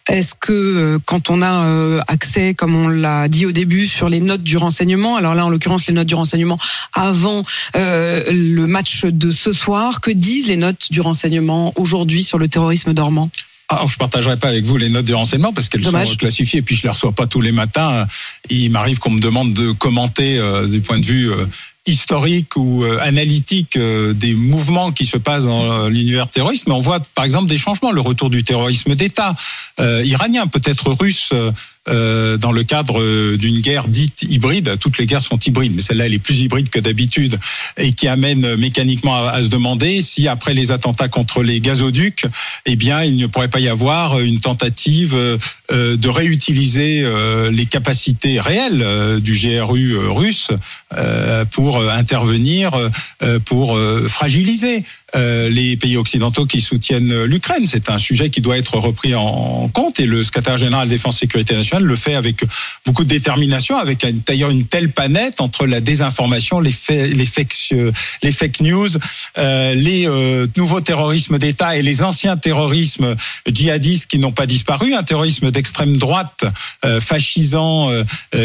est-ce 0.09 0.33
que 0.39 0.51
euh, 0.51 0.99
quand 1.05 1.29
on 1.29 1.41
a 1.41 1.65
euh, 1.65 1.99
accès, 2.07 2.53
comme 2.53 2.75
on 2.75 2.87
l'a 2.87 3.27
dit 3.27 3.45
au 3.45 3.51
début, 3.51 3.87
sur 3.87 4.09
les 4.09 4.19
notes 4.19 4.43
du 4.43 4.57
renseignement, 4.57 5.15
alors 5.15 5.35
là 5.35 5.45
en 5.45 5.49
l'occurrence 5.49 5.87
les 5.87 5.93
notes 5.93 6.07
du 6.07 6.15
renseignement 6.15 6.57
avant 6.93 7.43
euh, 7.75 8.23
le 8.31 8.67
match 8.67 9.05
de 9.05 9.31
ce 9.31 9.53
soir, 9.53 10.01
que 10.01 10.11
disent 10.11 10.47
les 10.47 10.57
notes 10.57 10.91
du 10.91 11.01
renseignement 11.01 11.73
aujourd'hui 11.75 12.23
sur 12.23 12.37
le 12.37 12.47
terrorisme 12.47 12.93
dormant? 12.93 13.29
Alors, 13.71 13.87
je 13.87 13.99
partagerai 13.99 14.35
pas 14.37 14.47
avec 14.47 14.65
vous 14.65 14.77
les 14.77 14.89
notes 14.89 15.05
de 15.05 15.13
renseignement 15.13 15.53
parce 15.53 15.69
qu'elles 15.69 15.85
sont 15.85 16.15
classifiées 16.17 16.59
et 16.59 16.61
puis 16.63 16.75
je 16.75 16.83
les 16.83 16.89
reçois 16.89 17.11
pas 17.11 17.27
tous 17.27 17.39
les 17.39 17.51
matins. 17.51 18.07
Il 18.49 18.71
m'arrive 18.71 18.97
qu'on 18.97 19.11
me 19.11 19.19
demande 19.19 19.53
de 19.53 19.71
commenter 19.71 20.39
euh, 20.39 20.67
du 20.67 20.81
point 20.81 20.97
de 20.97 21.05
vue 21.05 21.31
euh, 21.31 21.45
historique 21.89 22.55
ou 22.55 22.83
euh, 22.83 22.99
analytique 23.01 23.75
euh, 23.75 24.13
des 24.13 24.33
mouvements 24.33 24.91
qui 24.91 25.05
se 25.05 25.17
passent 25.17 25.45
dans 25.45 25.71
euh, 25.71 25.89
l'univers 25.89 26.29
terroriste. 26.29 26.67
Mais 26.67 26.73
on 26.73 26.79
voit 26.79 26.99
par 27.15 27.25
exemple 27.25 27.49
des 27.49 27.57
changements, 27.57 27.91
le 27.91 28.01
retour 28.01 28.29
du 28.29 28.43
terrorisme 28.43 28.95
d'État 28.95 29.33
iranien, 30.03 30.47
peut-être 30.47 30.91
russe. 30.91 31.31
dans 31.87 32.51
le 32.51 32.63
cadre 32.63 33.35
d'une 33.37 33.61
guerre 33.61 33.87
dite 33.87 34.23
hybride, 34.23 34.77
toutes 34.79 34.97
les 34.99 35.05
guerres 35.05 35.23
sont 35.23 35.39
hybrides, 35.39 35.73
mais 35.73 35.81
celle-là 35.81 36.05
elle 36.05 36.13
est 36.13 36.19
plus 36.19 36.41
hybride 36.41 36.69
que 36.69 36.79
d'habitude 36.79 37.39
et 37.77 37.93
qui 37.93 38.07
amène 38.07 38.55
mécaniquement 38.57 39.15
à, 39.27 39.41
se 39.41 39.47
demander 39.47 40.01
si 40.01 40.27
après 40.27 40.53
les 40.53 40.71
attentats 40.71 41.07
contre 41.07 41.41
les 41.41 41.61
gazoducs, 41.61 42.25
eh 42.65 42.75
bien 42.75 43.03
il 43.03 43.15
ne 43.15 43.25
pourrait 43.25 43.47
pas 43.47 43.61
y 43.61 43.69
avoir 43.69 44.19
une 44.19 44.39
tentative 44.39 45.15
de 45.71 46.09
réutiliser 46.09 47.09
les 47.49 47.65
capacités 47.65 48.39
réelles 48.39 49.19
du 49.21 49.33
GRU 49.33 49.97
russe 49.97 50.49
euh, 50.97 51.45
pour 51.79 51.87
euh, 51.87 51.89
intervenir, 51.89 52.77
euh, 53.21 53.39
pour 53.39 53.75
euh, 53.75 54.07
fragiliser 54.07 54.83
euh, 55.15 55.49
les 55.49 55.75
pays 55.75 55.97
occidentaux 55.97 56.45
qui 56.45 56.61
soutiennent 56.61 57.25
l'Ukraine. 57.25 57.65
C'est 57.67 57.89
un 57.89 57.97
sujet 57.97 58.29
qui 58.29 58.39
doit 58.39 58.57
être 58.57 58.77
repris 58.77 59.13
en 59.13 59.69
compte 59.73 59.99
et 59.99 60.05
le 60.05 60.23
secrétaire 60.23 60.55
général 60.55 60.87
Défense 60.87 61.19
Sécurité 61.19 61.53
nationale 61.53 61.83
le 61.83 61.95
fait 61.97 62.15
avec 62.15 62.45
beaucoup 62.85 63.03
de 63.03 63.09
détermination, 63.09 63.77
avec 63.77 64.05
d'ailleurs 64.25 64.51
une 64.51 64.65
telle 64.67 64.91
panette 64.91 65.41
entre 65.41 65.65
la 65.65 65.81
désinformation, 65.81 66.61
les, 66.61 66.71
fake, 66.71 67.73
les 68.23 68.31
fake 68.31 68.61
news, 68.61 68.89
les 69.37 70.07
nouveaux 70.55 70.81
terrorismes 70.81 71.37
d'État 71.37 71.75
et 71.75 71.81
les 71.81 72.03
anciens 72.03 72.37
terrorismes 72.37 73.15
djihadistes 73.51 74.07
qui 74.07 74.17
n'ont 74.19 74.31
pas 74.31 74.45
disparu, 74.45 74.93
un 74.93 75.03
terrorisme 75.03 75.51
d'extrême 75.51 75.97
droite 75.97 76.45
fascisant 77.01 77.91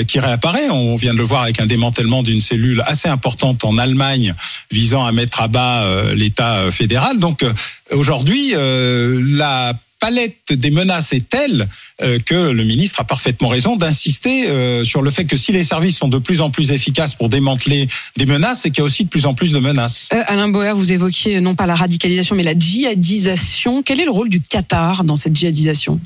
qui 0.06 0.18
réapparaît. 0.18 0.68
On 0.70 0.96
vient 0.96 1.12
de 1.12 1.18
le 1.18 1.24
voir 1.24 1.42
avec 1.42 1.60
un 1.60 1.66
démantèlement 1.66 2.22
d'une 2.22 2.40
cellule 2.40 2.82
assez 2.86 3.08
importante 3.14 3.64
en 3.64 3.78
Allemagne 3.78 4.34
visant 4.70 5.04
à 5.06 5.12
mettre 5.12 5.40
à 5.40 5.48
bas 5.48 5.84
euh, 5.84 6.14
l'État 6.14 6.56
euh, 6.56 6.70
fédéral. 6.70 7.18
Donc 7.18 7.42
euh, 7.42 7.52
aujourd'hui, 7.92 8.54
la 8.54 9.74
palette 10.00 10.52
des 10.52 10.70
menaces 10.70 11.14
est 11.14 11.26
telle 11.26 11.66
que 12.26 12.50
le 12.50 12.64
ministre 12.64 13.00
a 13.00 13.04
parfaitement 13.04 13.48
raison 13.48 13.76
d'insister 13.76 14.84
sur 14.84 15.00
le 15.00 15.10
fait 15.10 15.24
que 15.24 15.36
si 15.36 15.50
les 15.50 15.64
services 15.64 15.96
sont 15.96 16.08
de 16.08 16.18
plus 16.18 16.42
en 16.42 16.50
plus 16.50 16.72
efficaces 16.72 17.14
pour 17.14 17.30
démanteler 17.30 17.88
des 18.16 18.26
menaces, 18.26 18.62
c'est 18.62 18.70
qu'il 18.70 18.80
y 18.80 18.82
a 18.82 18.84
aussi 18.84 19.04
de 19.04 19.08
plus 19.08 19.24
en 19.24 19.32
plus 19.32 19.52
de 19.52 19.58
menaces. 19.58 20.08
Euh, 20.12 20.22
Alain 20.26 20.48
Bauer, 20.48 20.74
vous 20.74 20.92
évoquiez 20.92 21.40
non 21.40 21.54
pas 21.54 21.64
la 21.64 21.74
radicalisation 21.74 22.36
mais 22.36 22.42
la 22.42 22.58
djihadisation. 22.58 23.82
Quel 23.82 23.98
est 23.98 24.04
le 24.04 24.10
rôle 24.10 24.28
du 24.28 24.40
Qatar 24.40 25.04
dans 25.04 25.16
cette 25.16 25.34
djihadisation? 25.34 26.00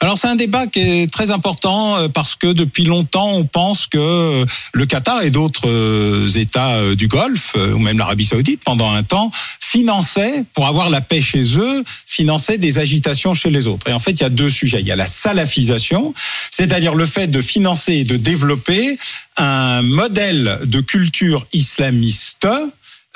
Alors 0.00 0.18
c'est 0.18 0.28
un 0.28 0.36
débat 0.36 0.66
qui 0.66 0.80
est 0.80 1.12
très 1.12 1.30
important 1.30 1.96
euh, 1.96 2.08
parce 2.08 2.34
que 2.34 2.52
depuis 2.52 2.84
longtemps 2.84 3.32
on 3.34 3.44
pense 3.44 3.86
que 3.86 3.98
euh, 3.98 4.46
le 4.72 4.86
Qatar 4.86 5.22
et 5.22 5.30
d'autres 5.30 5.68
euh, 5.68 6.26
États 6.26 6.94
du 6.94 7.06
Golfe 7.06 7.54
ou 7.54 7.78
même 7.78 7.98
l'Arabie 7.98 8.24
Saoudite 8.24 8.62
pendant 8.64 8.90
un 8.92 9.02
temps 9.02 9.30
finançaient 9.60 10.44
pour 10.54 10.66
avoir 10.66 10.90
la 10.90 11.00
paix 11.00 11.20
chez 11.20 11.58
eux, 11.58 11.84
finançaient 12.06 12.58
des 12.58 12.78
agitations 12.78 13.34
chez 13.34 13.50
les 13.50 13.66
autres. 13.66 13.88
Et 13.88 13.92
en 13.92 13.98
fait 13.98 14.12
il 14.12 14.20
y 14.20 14.24
a 14.24 14.30
deux 14.30 14.48
sujets. 14.48 14.80
Il 14.80 14.86
y 14.86 14.92
a 14.92 14.96
la 14.96 15.06
salafisation, 15.06 16.14
c'est-à-dire 16.50 16.94
le 16.94 17.06
fait 17.06 17.26
de 17.26 17.40
financer 17.42 17.92
et 17.94 18.04
de 18.04 18.16
développer 18.16 18.98
un 19.36 19.82
modèle 19.82 20.60
de 20.64 20.80
culture 20.80 21.44
islamiste 21.52 22.48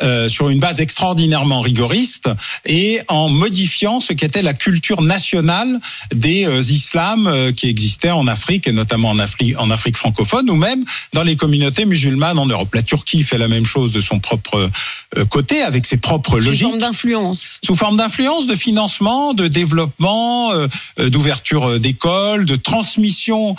euh, 0.03 0.29
sur 0.29 0.49
une 0.49 0.59
base 0.59 0.81
extraordinairement 0.81 1.61
rigoriste 1.61 2.29
et 2.67 3.01
en 3.07 3.29
modifiant 3.29 4.01
ce 4.01 4.13
qu'était 4.13 4.43
la 4.43 4.53
culture 4.53 5.03
nationale 5.03 5.79
des 6.13 6.47
euh, 6.47 6.61
islams 6.63 7.29
euh, 7.29 7.53
qui 7.53 7.69
existaient 7.69 8.11
en 8.11 8.27
Afrique 8.27 8.67
et 8.67 8.73
notamment 8.73 9.11
en 9.11 9.21
Afrique, 9.21 9.55
en 9.57 9.71
Afrique 9.71 9.97
francophone 9.97 10.51
ou 10.51 10.57
même 10.57 10.85
dans 11.13 11.23
les 11.23 11.37
communautés 11.37 11.85
musulmanes 11.85 12.41
en 12.41 12.47
Europe. 12.47 12.75
La 12.75 12.83
Turquie 12.83 13.23
fait 13.23 13.39
la 13.39 13.47
même 13.47 13.65
chose 13.65 13.93
de 13.93 14.01
son 14.01 14.19
propre 14.19 14.69
euh, 15.17 15.25
côté 15.27 15.63
avec 15.63 15.87
ses 15.87 15.97
propres 15.97 16.41
Sous 16.41 16.49
logiques 16.49 16.67
forme 16.67 16.81
d'influence. 16.81 17.61
sous 17.65 17.77
forme 17.77 17.97
d'influence, 17.97 18.49
de 18.49 18.57
financement, 18.57 19.33
de 19.33 19.47
développement, 19.47 20.51
d'ouverture 20.99 21.79
d'écoles, 21.79 22.47
de 22.47 22.57
transmission 22.57 23.55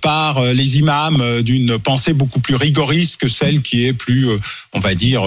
par 0.00 0.42
les 0.42 0.78
imams 0.78 1.42
d'une 1.42 1.78
pensée 1.78 2.14
beaucoup 2.14 2.40
plus 2.40 2.54
rigoriste 2.54 3.18
que 3.18 3.28
celle 3.28 3.60
qui 3.60 3.84
est 3.86 3.92
plus, 3.92 4.28
on 4.72 4.78
va 4.78 4.94
dire, 4.94 5.26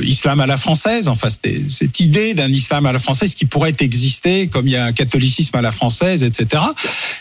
islam 0.00 0.40
à 0.40 0.46
la 0.46 0.56
française. 0.56 1.08
Enfin, 1.08 1.28
cette 1.30 2.00
idée 2.00 2.34
d'un 2.34 2.48
islam 2.48 2.86
à 2.86 2.92
la 2.92 2.98
française 2.98 3.34
qui 3.34 3.46
pourrait 3.46 3.72
exister, 3.80 4.46
comme 4.46 4.66
il 4.66 4.72
y 4.72 4.76
a 4.76 4.84
un 4.84 4.92
catholicisme 4.92 5.56
à 5.56 5.62
la 5.62 5.72
française, 5.72 6.24
etc. 6.24 6.62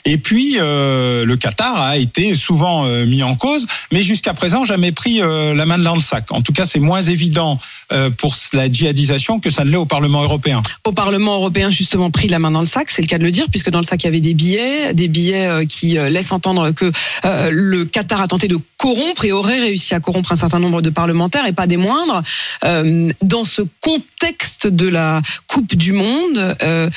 Et 0.06 0.18
puis, 0.18 0.58
euh, 0.60 1.26
le 1.26 1.36
Qatar 1.38 1.82
a 1.82 1.98
été 1.98 2.36
souvent 2.36 2.86
euh, 2.86 3.06
mis 3.06 3.24
en 3.24 3.36
cause, 3.36 3.68
mais 3.92 4.04
jusqu'à 4.04 4.34
présent 4.34 4.66
jamais 4.66 4.92
pris 4.92 5.22
euh, 5.22 5.54
la 5.54 5.66
main 5.66 5.78
dans 5.78 5.96
le 5.96 6.02
sac. 6.02 6.32
En 6.32 6.42
tout 6.42 6.54
cas, 6.54 6.66
c'est 6.66 6.80
moins 6.80 7.02
évident 7.02 7.60
pour 8.18 8.36
la 8.54 8.70
djihadisation 8.70 9.42
que 9.42 9.50
ça 9.50 9.66
ne 9.66 9.70
l'est 9.70 9.78
au 9.78 9.86
Parlement 9.86 10.24
européen. 10.24 10.64
Au 10.86 10.94
Parlement 10.94 11.36
européen, 11.36 11.72
justement, 11.72 12.10
pris 12.10 12.30
la 12.30 12.40
main 12.40 12.52
dans 12.52 12.62
le 12.62 12.66
sac, 12.66 12.90
c'est 12.90 13.02
le 13.02 13.08
cas 13.08 13.18
de 13.18 13.24
le 13.24 13.32
dire, 13.32 13.48
puisque 13.52 13.70
dans 13.70 13.80
le 13.80 13.86
sac, 13.86 14.02
il 14.04 14.06
y 14.06 14.08
avait 14.08 14.22
des 14.22 14.34
billets, 14.34 14.94
des 14.94 15.10
billets 15.10 15.66
qui 15.68 15.96
laissent 15.96 16.32
entendre 16.32 16.72
que 16.72 16.90
le 17.26 17.84
Qatar 17.84 18.22
a 18.22 18.28
tenté 18.28 18.48
de 18.48 18.58
corrompre 18.78 19.26
et 19.26 19.34
aurait 19.34 19.60
réussi 19.60 19.94
à 19.94 20.00
corrompre 20.00 20.32
un 20.32 20.38
certain 20.38 20.60
nombre 20.60 20.82
de 20.82 20.90
parlementaires, 20.90 21.46
et 21.46 21.52
pas 21.52 21.68
des 21.68 21.78
moindres. 21.78 22.22
Euh, 22.64 23.10
dans 23.24 23.44
ce 23.44 23.64
contexte 23.80 24.68
de 24.68 24.88
la 24.88 25.22
Coupe 25.48 25.76
du 25.76 25.94
Monde, 25.94 26.56
euh, 26.62 26.90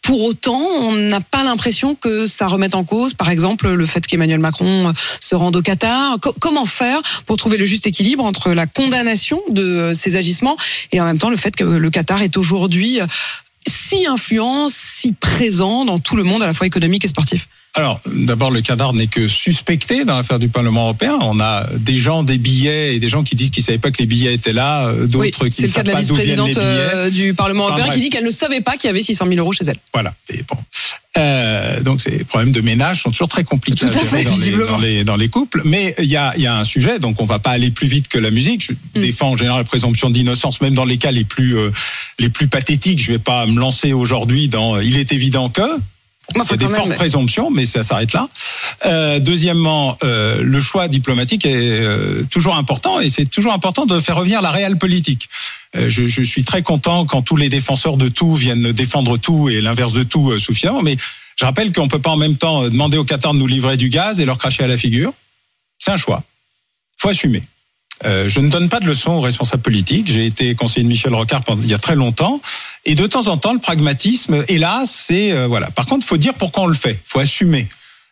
pour 0.00 0.24
autant, 0.24 0.58
on 0.58 0.92
n'a 0.92 1.20
pas 1.20 1.44
l'impression 1.44 1.94
que 1.94 2.26
ça 2.26 2.46
remette 2.46 2.74
en 2.74 2.84
cause, 2.84 3.14
par 3.14 3.28
exemple, 3.28 3.68
le 3.68 3.86
fait 3.86 4.06
qu'Emmanuel 4.06 4.40
Macron 4.40 4.88
euh, 4.88 4.92
se 5.20 5.34
rende 5.34 5.56
au 5.56 5.62
Qatar. 5.62 6.18
Co- 6.20 6.34
comment 6.40 6.66
faire 6.66 7.00
pour 7.26 7.36
trouver 7.36 7.58
le 7.58 7.66
juste 7.66 7.86
équilibre 7.86 8.24
entre 8.24 8.52
la 8.52 8.66
condamnation 8.66 9.40
de 9.50 9.62
euh, 9.62 9.94
ces 9.94 10.16
agissements 10.16 10.56
et 10.92 11.00
en 11.00 11.04
même 11.04 11.18
temps 11.18 11.30
le 11.30 11.36
fait 11.36 11.54
que 11.54 11.64
le 11.64 11.90
Qatar 11.90 12.22
est 12.22 12.36
aujourd'hui 12.36 13.00
si 13.68 14.06
influent, 14.06 14.68
si 14.70 15.12
présent 15.12 15.84
dans 15.84 15.98
tout 15.98 16.16
le 16.16 16.24
monde, 16.24 16.42
à 16.42 16.46
la 16.46 16.54
fois 16.54 16.66
économique 16.66 17.04
et 17.04 17.08
sportif? 17.08 17.46
Alors, 17.74 18.00
d'abord, 18.06 18.50
le 18.50 18.62
Qatar 18.62 18.92
n'est 18.94 19.06
que 19.06 19.28
suspecté 19.28 20.04
dans 20.04 20.16
l'affaire 20.16 20.40
du 20.40 20.48
Parlement 20.48 20.82
européen. 20.84 21.16
On 21.22 21.38
a 21.38 21.66
des 21.76 21.96
gens, 21.98 22.24
des 22.24 22.36
billets 22.38 22.96
et 22.96 22.98
des 22.98 23.08
gens 23.08 23.22
qui 23.22 23.36
disent 23.36 23.50
qu'ils 23.50 23.62
savaient 23.62 23.78
pas 23.78 23.92
que 23.92 23.98
les 23.98 24.06
billets 24.06 24.34
étaient 24.34 24.52
là, 24.52 24.88
euh, 24.88 25.06
d'autres 25.06 25.44
Oui, 25.44 25.50
qui 25.50 25.56
c'est 25.56 25.62
ne 25.62 25.66
le 25.68 25.72
cas 25.72 25.74
savent 25.74 25.84
de 25.84 25.90
la 25.90 25.96
pas 25.96 26.02
d'où 26.02 26.14
viennent 26.16 26.40
les 26.40 26.46
vice-présidente 26.46 26.48
billets. 26.48 26.94
euh, 26.94 27.10
du 27.10 27.34
Parlement 27.34 27.64
Enfin, 27.66 27.74
européen 27.76 27.94
qui 27.94 28.00
dit 28.00 28.10
qu'elle 28.10 28.24
ne 28.24 28.30
savait 28.32 28.60
pas 28.60 28.76
qu'il 28.76 28.88
y 28.88 28.90
avait 28.90 29.02
600 29.02 29.26
000 29.28 29.38
euros 29.38 29.52
chez 29.52 29.64
elle. 29.66 29.76
Voilà. 29.94 30.12
Et 30.34 30.42
bon. 30.42 30.56
Euh, 31.18 31.80
donc 31.80 32.00
ces 32.00 32.22
problèmes 32.24 32.52
de 32.52 32.60
ménage 32.60 33.02
sont 33.02 33.10
toujours 33.10 33.28
très 33.28 33.42
compliqués 33.44 33.80
Tout 33.80 33.86
à 33.86 33.88
à 33.88 34.04
gérer 34.04 34.06
fait, 34.06 34.24
dans, 34.24 34.30
les, 34.30 34.36
visiblement. 34.36 34.66
dans, 34.72 34.78
les, 34.78 35.04
dans 35.04 35.16
les 35.16 35.28
couples. 35.28 35.62
Mais 35.64 35.94
il 35.98 36.04
y 36.06 36.16
a, 36.16 36.32
il 36.36 36.42
y 36.42 36.46
a 36.46 36.56
un 36.56 36.64
sujet, 36.64 36.98
donc 36.98 37.20
on 37.20 37.24
va 37.24 37.38
pas 37.38 37.50
aller 37.50 37.70
plus 37.70 37.86
vite 37.88 38.08
que 38.08 38.18
la 38.18 38.30
musique. 38.32 38.64
Je 38.66 38.72
Mm. 38.98 39.00
défends 39.02 39.30
en 39.30 39.36
général 39.36 39.58
la 39.60 39.64
présomption 39.64 40.10
d'innocence, 40.10 40.60
même 40.60 40.74
dans 40.74 40.84
les 40.84 40.98
cas 40.98 41.12
les 41.12 41.22
plus 41.24 41.56
euh, 41.56 41.70
les 42.18 42.28
plus 42.30 42.48
pathétiques. 42.48 43.00
Je 43.00 43.12
vais 43.12 43.18
pas 43.20 43.46
me 43.46 43.58
lancer 43.60 43.92
aujourd'hui 43.92 44.48
dans. 44.48 44.80
Il 44.80 44.96
est 44.96 45.12
évident 45.12 45.48
que. 45.48 45.62
Il 46.34 46.42
y 46.42 46.44
faut 46.44 46.54
a 46.54 46.56
des 46.56 46.66
même- 46.66 46.74
fortes 46.74 46.94
présomptions, 46.94 47.50
mais 47.50 47.66
ça 47.66 47.82
s'arrête 47.82 48.12
là. 48.12 48.28
Euh, 48.86 49.18
deuxièmement, 49.18 49.96
euh, 50.04 50.42
le 50.42 50.60
choix 50.60 50.88
diplomatique 50.88 51.44
est 51.44 51.54
euh, 51.80 52.22
toujours 52.30 52.56
important 52.56 53.00
et 53.00 53.08
c'est 53.10 53.24
toujours 53.28 53.52
important 53.52 53.84
de 53.86 53.98
faire 54.00 54.16
revenir 54.16 54.40
la 54.42 54.50
réelle 54.50 54.78
politique. 54.78 55.28
Euh, 55.76 55.88
je, 55.88 56.06
je 56.06 56.22
suis 56.22 56.44
très 56.44 56.62
content 56.62 57.04
quand 57.06 57.22
tous 57.22 57.36
les 57.36 57.48
défenseurs 57.48 57.96
de 57.96 58.08
tout 58.08 58.34
viennent 58.34 58.72
défendre 58.72 59.16
tout 59.18 59.48
et 59.48 59.60
l'inverse 59.60 59.92
de 59.92 60.02
tout 60.02 60.30
euh, 60.30 60.38
suffisamment, 60.38 60.82
mais 60.82 60.96
je 61.38 61.44
rappelle 61.44 61.72
qu'on 61.72 61.88
peut 61.88 62.00
pas 62.00 62.10
en 62.10 62.16
même 62.16 62.36
temps 62.36 62.62
demander 62.64 62.96
au 62.98 63.04
Qatar 63.04 63.32
de 63.34 63.38
nous 63.38 63.46
livrer 63.46 63.76
du 63.76 63.88
gaz 63.88 64.20
et 64.20 64.24
leur 64.24 64.38
cracher 64.38 64.62
à 64.64 64.66
la 64.66 64.76
figure. 64.76 65.12
C'est 65.78 65.90
un 65.90 65.96
choix. 65.96 66.22
faut 66.98 67.08
assumer. 67.08 67.40
Euh, 68.04 68.28
je 68.28 68.40
ne 68.40 68.48
donne 68.48 68.68
pas 68.68 68.80
de 68.80 68.86
leçons 68.86 69.12
aux 69.12 69.20
responsables 69.20 69.62
politiques. 69.62 70.10
J'ai 70.10 70.26
été 70.26 70.54
conseiller 70.54 70.84
de 70.84 70.88
Michel 70.88 71.14
Rocard 71.14 71.42
pendant, 71.42 71.62
il 71.62 71.68
y 71.68 71.74
a 71.74 71.78
très 71.78 71.96
longtemps. 71.96 72.40
Et 72.84 72.94
de 72.94 73.06
temps 73.06 73.28
en 73.28 73.36
temps, 73.36 73.52
le 73.52 73.58
pragmatisme, 73.58 74.44
hélas, 74.48 74.90
c'est 75.06 75.32
euh, 75.32 75.46
voilà. 75.46 75.70
Par 75.70 75.86
contre, 75.86 76.06
faut 76.06 76.16
dire 76.16 76.34
pourquoi 76.34 76.64
on 76.64 76.66
le 76.66 76.74
fait. 76.74 77.00
faut 77.04 77.18
assumer. 77.18 77.68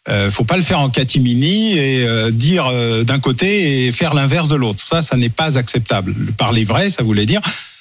Euh, 0.08 0.30
faut 0.30 0.44
pas 0.44 0.56
le 0.56 0.62
faire 0.62 0.80
en 0.80 0.88
catimini 0.88 1.76
et 1.76 2.06
euh, 2.06 2.30
dire 2.30 2.68
euh, 2.72 3.04
d'un 3.04 3.18
côté 3.18 3.86
et 3.86 3.92
faire 3.92 4.14
l'inverse 4.14 4.48
de 4.48 4.56
l'autre. 4.56 4.86
Ça, 4.86 5.02
ça 5.02 5.16
n'est 5.16 5.28
pas 5.28 5.58
acceptable. 5.58 6.14
Parler 6.36 6.64
vrai, 6.64 6.88
ça 6.90 7.02
voulait 7.02 7.26
dire 7.26 7.40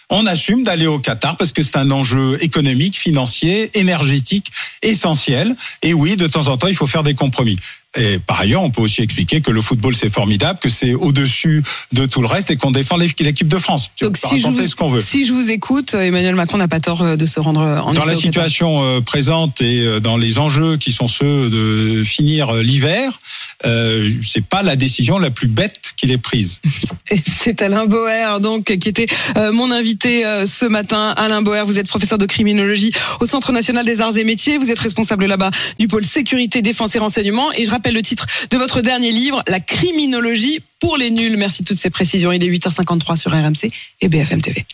on 0.09 0.25
assume 0.25 0.63
d'aller 0.63 0.87
au 0.87 0.99
Qatar 0.99 1.35
parce 1.35 1.51
que 1.51 1.61
c'est 1.61 1.77
un 1.77 1.91
enjeu 1.91 2.37
économique, 2.41 2.97
financier, 2.97 3.77
énergétique 3.77 4.51
essentiel. 4.81 5.53
Et 5.81 5.93
oui, 5.93 6.15
de 6.15 6.27
temps 6.27 6.47
en 6.47 6.57
temps, 6.57 6.67
il 6.67 6.75
faut 6.75 6.87
faire 6.87 7.03
des 7.03 7.13
compromis. 7.13 7.57
Et 7.97 8.19
par 8.19 8.39
ailleurs, 8.39 8.63
on 8.63 8.69
peut 8.69 8.81
aussi 8.81 9.01
expliquer 9.01 9.41
que 9.41 9.51
le 9.51 9.61
football 9.61 9.95
c'est 9.95 10.09
formidable, 10.09 10.59
que 10.59 10.69
c'est 10.69 10.93
au-dessus 10.93 11.63
de 11.93 12.05
tout 12.05 12.21
le 12.21 12.27
reste 12.27 12.51
et 12.51 12.55
qu'on 12.55 12.71
défend 12.71 12.97
l'équipe 12.97 13.47
de 13.47 13.57
France. 13.57 13.89
Donc 14.01 14.17
si 14.17 14.39
je, 14.39 14.47
vous, 14.47 14.67
ce 14.67 14.75
qu'on 14.75 14.89
veut. 14.89 14.99
si 14.99 15.25
je 15.25 15.33
vous 15.33 15.49
écoute, 15.49 15.93
Emmanuel 15.93 16.35
Macron 16.35 16.57
n'a 16.57 16.67
pas 16.67 16.79
tort 16.79 17.01
euh, 17.01 17.15
de 17.15 17.25
se 17.25 17.39
rendre 17.39 17.61
en 17.61 17.93
Dans 17.93 18.05
la 18.05 18.15
situation 18.15 18.83
euh, 18.83 19.01
présente 19.01 19.61
et 19.61 19.81
euh, 19.81 19.99
dans 19.99 20.17
les 20.17 20.39
enjeux 20.39 20.77
qui 20.77 20.91
sont 20.91 21.07
ceux 21.07 21.49
de 21.49 22.03
finir 22.03 22.53
l'hiver, 22.53 23.19
euh, 23.65 24.09
c'est 24.25 24.45
pas 24.45 24.63
la 24.63 24.75
décision 24.75 25.17
la 25.17 25.31
plus 25.31 25.47
bête 25.47 25.93
qu'il 25.95 26.11
ait 26.11 26.17
prise. 26.17 26.61
C'est 27.43 27.61
Alain 27.61 27.85
Boer 27.85 28.39
donc 28.41 28.65
qui 28.65 28.89
était 28.89 29.07
mon 29.51 29.71
invité 29.71 30.23
ce 30.45 30.65
matin. 30.65 31.13
Alain 31.17 31.41
Boer, 31.41 31.63
vous 31.65 31.79
êtes 31.79 31.87
professeur 31.87 32.17
de 32.17 32.25
criminologie 32.25 32.91
au 33.19 33.25
Centre 33.25 33.51
national 33.51 33.85
des 33.85 34.01
arts 34.01 34.17
et 34.17 34.23
métiers. 34.23 34.57
Vous 34.57 34.71
êtes 34.71 34.79
responsable 34.79 35.25
là-bas 35.25 35.49
du 35.79 35.87
pôle 35.87 36.05
sécurité, 36.05 36.61
défense 36.61 36.95
et 36.95 36.99
renseignement. 36.99 37.51
Et 37.53 37.65
je 37.65 37.71
le 37.91 38.01
titre 38.01 38.25
de 38.49 38.57
votre 38.57 38.81
dernier 38.81 39.11
livre, 39.11 39.43
La 39.47 39.59
criminologie 39.59 40.61
pour 40.79 40.97
les 40.97 41.11
nuls. 41.11 41.37
Merci 41.37 41.63
de 41.63 41.67
toutes 41.67 41.77
ces 41.77 41.89
précisions. 41.89 42.31
Il 42.31 42.43
est 42.43 42.49
8h53 42.49 43.15
sur 43.15 43.31
RMC 43.31 43.71
et 44.01 44.07
BFM 44.07 44.41
TV. 44.41 44.65